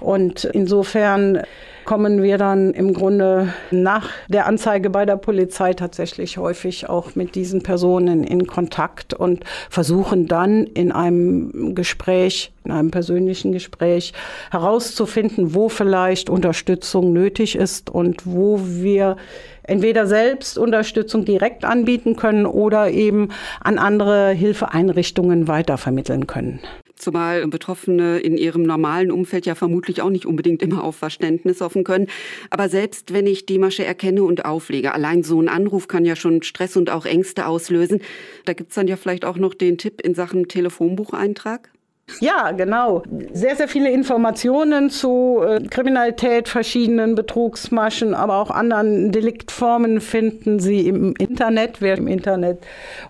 und 0.00 0.44
insofern 0.44 1.42
kommen 1.84 2.22
wir 2.22 2.38
dann 2.38 2.72
im 2.72 2.92
Grunde 2.94 3.52
nach 3.70 4.10
der 4.28 4.46
Anzeige 4.46 4.90
bei 4.90 5.06
der 5.06 5.16
Polizei 5.16 5.74
tatsächlich 5.74 6.38
häufig 6.38 6.88
auch 6.88 7.14
mit 7.14 7.34
diesen 7.34 7.62
Personen 7.62 8.24
in 8.24 8.46
Kontakt 8.46 9.14
und 9.14 9.44
versuchen 9.68 10.26
dann 10.26 10.64
in 10.64 10.92
einem 10.92 11.74
Gespräch, 11.74 12.52
in 12.64 12.70
einem 12.70 12.90
persönlichen 12.90 13.52
Gespräch 13.52 14.12
herauszufinden, 14.50 15.54
wo 15.54 15.68
vielleicht 15.68 16.30
Unterstützung 16.30 17.12
nötig 17.12 17.56
ist 17.56 17.90
und 17.90 18.26
wo 18.26 18.60
wir 18.62 19.16
entweder 19.62 20.06
selbst 20.06 20.58
Unterstützung 20.58 21.24
direkt 21.24 21.64
anbieten 21.64 22.16
können 22.16 22.46
oder 22.46 22.90
eben 22.90 23.28
an 23.60 23.78
andere 23.78 24.30
Hilfeeinrichtungen 24.30 25.48
weitervermitteln 25.48 26.26
können. 26.26 26.60
Zumal 27.00 27.46
Betroffene 27.48 28.18
in 28.18 28.36
ihrem 28.36 28.62
normalen 28.62 29.10
Umfeld 29.10 29.46
ja 29.46 29.54
vermutlich 29.54 30.02
auch 30.02 30.10
nicht 30.10 30.26
unbedingt 30.26 30.62
immer 30.62 30.84
auf 30.84 30.96
Verständnis 30.96 31.62
hoffen 31.62 31.82
können. 31.82 32.08
Aber 32.50 32.68
selbst 32.68 33.14
wenn 33.14 33.26
ich 33.26 33.46
die 33.46 33.58
Masche 33.58 33.84
erkenne 33.84 34.22
und 34.22 34.44
auflege, 34.44 34.92
allein 34.92 35.22
so 35.22 35.40
ein 35.40 35.48
Anruf 35.48 35.88
kann 35.88 36.04
ja 36.04 36.14
schon 36.14 36.42
Stress 36.42 36.76
und 36.76 36.90
auch 36.90 37.06
Ängste 37.06 37.46
auslösen. 37.46 38.02
Da 38.44 38.52
gibt's 38.52 38.74
dann 38.74 38.86
ja 38.86 38.96
vielleicht 38.96 39.24
auch 39.24 39.38
noch 39.38 39.54
den 39.54 39.78
Tipp 39.78 40.02
in 40.02 40.14
Sachen 40.14 40.46
Telefonbucheintrag. 40.46 41.70
Ja, 42.18 42.50
genau. 42.50 43.04
Sehr, 43.32 43.54
sehr 43.56 43.68
viele 43.68 43.90
Informationen 43.90 44.90
zu 44.90 45.40
äh, 45.46 45.60
Kriminalität, 45.60 46.48
verschiedenen 46.48 47.14
Betrugsmaschen, 47.14 48.14
aber 48.14 48.36
auch 48.36 48.50
anderen 48.50 49.12
Deliktformen 49.12 50.00
finden 50.00 50.58
Sie 50.58 50.88
im 50.88 51.14
Internet, 51.16 51.80
wer 51.80 51.96
im 51.96 52.08
Internet 52.08 52.58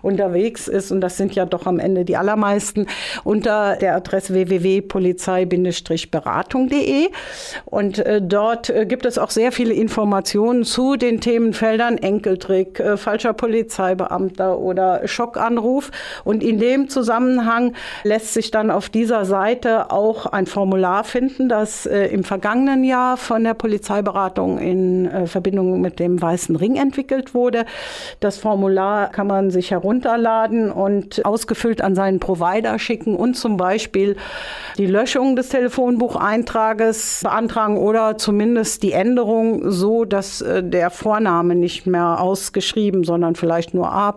unterwegs 0.01 0.67
ist. 0.67 0.91
Und 0.91 0.99
das 1.01 1.17
sind 1.17 1.35
ja 1.35 1.45
doch 1.45 1.65
am 1.65 1.79
Ende 1.79 2.05
die 2.05 2.17
allermeisten 2.17 2.87
unter 3.23 3.77
der 3.77 3.95
Adresse 3.95 4.33
www.polizei-beratung.de. 4.33 7.09
Und 7.65 7.99
äh, 7.99 8.21
dort 8.21 8.69
äh, 8.69 8.85
gibt 8.85 9.05
es 9.05 9.17
auch 9.17 9.31
sehr 9.31 9.51
viele 9.51 9.73
Informationen 9.73 10.63
zu 10.63 10.95
den 10.95 11.19
Themenfeldern 11.21 11.97
Enkeltrick, 11.97 12.79
äh, 12.79 12.97
falscher 12.97 13.33
Polizeibeamter 13.33 14.59
oder 14.59 15.07
Schockanruf. 15.07 15.89
Und 16.23 16.43
in 16.43 16.59
dem 16.59 16.87
Zusammenhang 16.89 17.73
lässt 18.03 18.33
sich 18.33 18.51
dann 18.51 18.69
auf 18.69 18.90
dieser 18.93 19.25
Seite 19.25 19.91
auch 19.91 20.25
ein 20.25 20.45
Formular 20.45 21.03
finden, 21.03 21.49
das 21.49 21.85
äh, 21.85 22.07
im 22.07 22.23
vergangenen 22.23 22.83
Jahr 22.83 23.17
von 23.17 23.43
der 23.43 23.53
Polizeiberatung 23.53 24.57
in 24.57 25.05
äh, 25.07 25.27
Verbindung 25.27 25.81
mit 25.81 25.99
dem 25.99 26.21
Weißen 26.21 26.55
Ring 26.55 26.75
entwickelt 26.75 27.33
wurde. 27.33 27.65
Das 28.19 28.37
Formular 28.37 29.09
kann 29.09 29.27
man 29.27 29.51
sich 29.51 29.71
herunterladen 29.71 30.71
und 30.71 31.25
ausgefüllt 31.25 31.81
an 31.81 31.95
seinen 31.95 32.19
Provider 32.19 32.79
schicken 32.79 33.15
und 33.15 33.35
zum 33.35 33.57
Beispiel 33.57 34.15
die 34.77 34.85
Löschung 34.85 35.35
des 35.35 35.49
Telefonbucheintrages 35.49 37.21
beantragen 37.23 37.77
oder 37.77 38.17
zumindest 38.17 38.83
die 38.83 38.91
Änderung 38.91 39.71
so, 39.71 40.05
dass 40.05 40.41
äh, 40.41 40.63
der 40.63 40.89
Vorname 40.89 41.55
nicht 41.55 41.87
mehr 41.87 42.21
ausgeschrieben, 42.21 43.03
sondern 43.03 43.35
vielleicht 43.35 43.73
nur 43.73 43.91
A. 43.91 44.11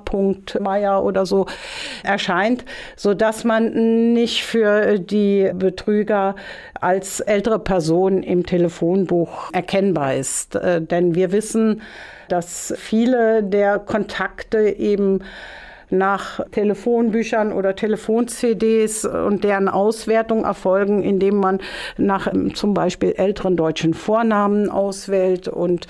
Meier 0.61 1.05
oder 1.05 1.27
so 1.27 1.47
erscheint, 2.03 2.65
sodass 2.97 3.45
man 3.45 4.13
nicht 4.13 4.45
für 4.55 4.65
für 4.65 5.01
die 5.01 5.51
Betrüger 5.53 6.37
als 6.81 7.19
ältere 7.19 7.59
Person 7.59 8.23
im 8.23 8.47
Telefonbuch 8.47 9.51
erkennbar 9.53 10.15
ist. 10.15 10.55
Äh, 10.55 10.81
denn 10.81 11.17
wir 11.17 11.33
wissen, 11.33 11.83
dass 12.29 12.73
viele 12.77 13.43
der 13.43 13.81
Kontakte 13.81 14.69
eben 14.69 15.25
nach 15.95 16.41
Telefonbüchern 16.51 17.53
oder 17.53 17.77
Telefon-CDs 17.77 19.05
und 19.05 19.45
deren 19.45 19.69
Auswertung 19.69 20.45
erfolgen, 20.45 21.03
indem 21.03 21.37
man 21.37 21.61
nach 21.97 22.33
ähm, 22.33 22.55
zum 22.55 22.75
Beispiel 22.75 23.15
älteren 23.17 23.57
deutschen 23.57 23.95
Vornamen 23.95 24.71
auswählt 24.71 25.49
und 25.49 25.87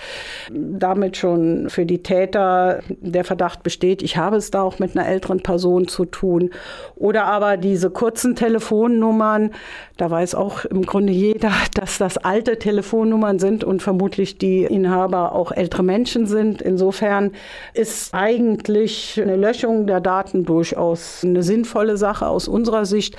damit 0.50 1.16
schon 1.16 1.68
für 1.70 1.86
die 1.86 2.02
Täter 2.02 2.80
der 3.00 3.24
Verdacht 3.24 3.62
besteht, 3.62 4.02
ich 4.02 4.16
habe 4.16 4.36
es 4.36 4.50
da 4.50 4.62
auch 4.62 4.78
mit 4.78 4.96
einer 4.96 5.08
älteren 5.08 5.42
Person 5.42 5.88
zu 5.88 6.04
tun. 6.04 6.50
Oder 6.96 7.24
aber 7.26 7.56
diese 7.56 7.90
kurzen 7.90 8.36
Telefonnummern, 8.36 9.50
da 9.96 10.10
weiß 10.10 10.34
auch 10.34 10.64
im 10.64 10.82
Grunde 10.82 11.12
jeder, 11.12 11.52
dass 11.74 11.98
das 11.98 12.18
alte 12.18 12.58
Telefonnummern 12.58 13.38
sind 13.38 13.64
und 13.64 13.82
vermutlich 13.82 14.38
die 14.38 14.64
Inhaber 14.64 15.32
auch 15.32 15.52
ältere 15.52 15.82
Menschen 15.82 16.26
sind. 16.26 16.62
Insofern 16.62 17.32
ist 17.74 18.14
eigentlich 18.14 19.20
eine 19.20 19.36
Löschung 19.36 19.86
der 19.86 19.93
Daten 20.00 20.44
durchaus 20.44 21.22
eine 21.24 21.42
sinnvolle 21.42 21.96
Sache 21.96 22.26
aus 22.26 22.48
unserer 22.48 22.84
Sicht, 22.84 23.16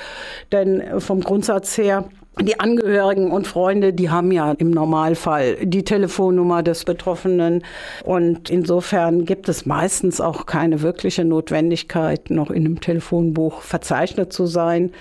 denn 0.51 0.99
vom 0.99 1.21
Grundsatz 1.21 1.77
her 1.77 2.05
die 2.41 2.59
Angehörigen 2.59 3.31
und 3.31 3.47
Freunde, 3.47 3.93
die 3.93 4.09
haben 4.09 4.31
ja 4.31 4.51
im 4.51 4.71
Normalfall 4.71 5.55
die 5.65 5.83
Telefonnummer 5.83 6.63
des 6.63 6.83
Betroffenen. 6.83 7.63
Und 8.03 8.49
insofern 8.49 9.25
gibt 9.25 9.47
es 9.47 9.65
meistens 9.65 10.19
auch 10.19 10.45
keine 10.45 10.81
wirkliche 10.81 11.23
Notwendigkeit, 11.23 12.29
noch 12.29 12.49
in 12.51 12.65
einem 12.65 12.81
Telefonbuch 12.81 13.61
verzeichnet 13.61 14.33
zu 14.33 14.47
sein. 14.47 14.91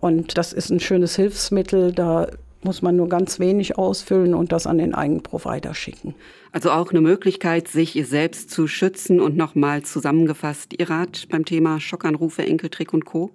Und 0.00 0.36
das 0.36 0.52
ist 0.52 0.70
ein 0.70 0.80
schönes 0.80 1.16
Hilfsmittel. 1.16 1.92
Da 1.92 2.26
muss 2.62 2.82
man 2.82 2.96
nur 2.96 3.08
ganz 3.08 3.40
wenig 3.40 3.78
ausfüllen 3.78 4.34
und 4.34 4.52
das 4.52 4.66
an 4.66 4.78
den 4.78 4.94
eigenen 4.94 5.22
Provider 5.22 5.74
schicken. 5.74 6.14
Also 6.54 6.70
auch 6.70 6.92
eine 6.92 7.00
Möglichkeit, 7.00 7.66
sich 7.66 8.00
selbst 8.06 8.48
zu 8.48 8.68
schützen 8.68 9.18
und 9.18 9.36
nochmal 9.36 9.82
zusammengefasst 9.82 10.72
Ihr 10.78 10.88
Rat 10.88 11.26
beim 11.28 11.44
Thema 11.44 11.80
Schockanrufe, 11.80 12.46
Enkeltrick 12.46 12.92
und 12.94 13.04
Co. 13.04 13.32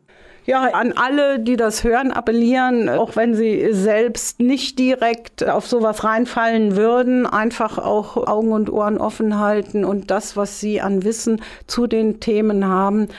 Ja, 0.49 0.63
an 0.63 0.93
alle, 0.93 1.37
die 1.37 1.57
das 1.57 1.83
hören, 1.83 2.11
appellieren, 2.11 2.89
auch 2.89 3.15
wenn 3.15 3.35
sie 3.35 3.71
selbst 3.71 4.39
nicht 4.39 4.79
direkt 4.79 5.47
auf 5.47 5.67
sowas 5.67 6.03
reinfallen 6.03 6.75
würden, 6.75 7.27
einfach 7.27 7.77
auch 7.77 8.17
Augen 8.17 8.51
und 8.51 8.67
Ohren 8.71 8.97
offen 8.97 9.39
halten 9.39 9.85
und 9.85 10.09
das, 10.09 10.35
was 10.35 10.59
sie 10.59 10.81
an 10.81 11.03
Wissen 11.03 11.39
zu 11.67 11.85
den 11.85 12.19
Themen 12.19 12.65
haben, 12.65 13.09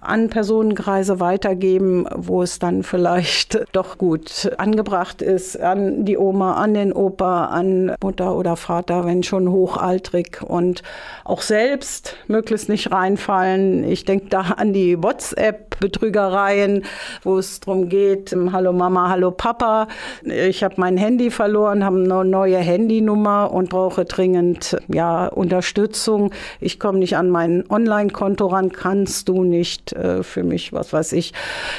an 0.00 0.30
Personenkreise 0.30 1.20
weitergeben, 1.20 2.06
wo 2.14 2.42
es 2.42 2.58
dann 2.58 2.82
vielleicht 2.82 3.60
doch 3.72 3.98
gut 3.98 4.50
angebracht 4.58 5.22
ist, 5.22 5.60
an 5.60 6.04
die 6.04 6.16
Oma, 6.16 6.54
an 6.54 6.74
den 6.74 6.92
Opa, 6.92 7.46
an 7.46 7.94
Mutter 8.02 8.34
oder 8.34 8.56
Vater, 8.56 9.04
wenn 9.04 9.22
schon 9.22 9.50
hochaltrig 9.50 10.42
und 10.42 10.82
auch 11.24 11.42
selbst 11.42 12.16
möglichst 12.28 12.68
nicht 12.68 12.90
reinfallen. 12.90 13.84
Ich 13.84 14.04
denke 14.04 14.26
da 14.30 14.40
an 14.56 14.72
die 14.72 15.00
WhatsApp-Betrügereien, 15.02 16.79
wo 17.22 17.38
es 17.38 17.60
darum 17.60 17.88
geht, 17.88 18.36
hallo 18.52 18.72
Mama, 18.72 19.08
hallo 19.08 19.30
Papa, 19.30 19.88
ich 20.22 20.62
habe 20.62 20.74
mein 20.78 20.96
Handy 20.96 21.30
verloren, 21.30 21.84
habe 21.84 21.96
eine 21.96 22.24
neue 22.24 22.58
Handynummer 22.58 23.52
und 23.52 23.70
brauche 23.70 24.04
dringend 24.04 24.76
ja, 24.88 25.26
Unterstützung. 25.26 26.30
Ich 26.60 26.78
komme 26.78 26.98
nicht 26.98 27.16
an 27.16 27.30
mein 27.30 27.64
Online-Konto 27.68 28.46
ran, 28.46 28.70
kannst 28.72 29.28
du 29.28 29.44
nicht 29.44 29.92
äh, 29.92 30.22
für 30.22 30.42
mich, 30.42 30.72
was 30.72 30.92
weiß 30.92 31.12
ich, 31.12 31.32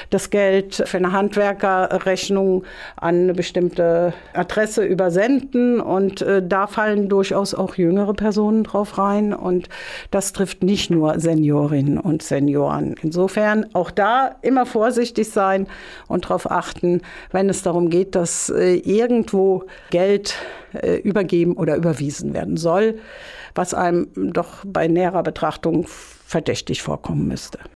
das 0.10 0.30
Geld 0.30 0.84
für 0.86 0.98
eine 0.98 1.12
Handwerkerrechnung 1.12 2.64
an 2.96 3.16
eine 3.16 3.34
bestimmte 3.34 4.14
Adresse 4.34 4.84
übersenden. 4.84 5.80
Und 5.80 6.22
äh, 6.22 6.42
da 6.46 6.68
fallen 6.68 7.10
durchaus 7.10 7.54
auch 7.54 7.76
jüngere 7.76 8.14
Personen 8.14 8.64
drauf 8.64 8.98
rein. 8.98 9.34
Und 9.34 9.70
das 10.12 10.34
trifft 10.34 10.64
nicht 10.64 10.90
nur 10.90 11.20
Seniorinnen 11.20 11.98
und 11.98 12.24
Senioren. 12.24 12.96
Insofern 13.02 13.68
auch 13.74 13.92
da 13.92 14.36
immer 14.42 14.66
vorsichtig 14.82 15.30
sein 15.30 15.67
und 16.08 16.26
darauf 16.26 16.50
achten, 16.50 17.02
wenn 17.32 17.50
es 17.50 17.62
darum 17.62 17.91
geht, 17.91 18.15
dass 18.15 18.50
äh, 18.50 18.74
irgendwo 18.76 19.65
Geld 19.91 20.36
übergeben 21.04 21.58
oder 21.58 21.76
überwiesen 21.76 22.34
werden 22.34 22.56
soll, 22.56 22.98
was 23.56 23.74
einem 23.74 24.08
doch 24.15 24.63
bei 24.65 24.88
näherer 24.88 25.22
Betrachtung 25.22 25.86
verdächtig 25.86 26.82
vorkommen 26.82 27.28
müsste. 27.28 27.60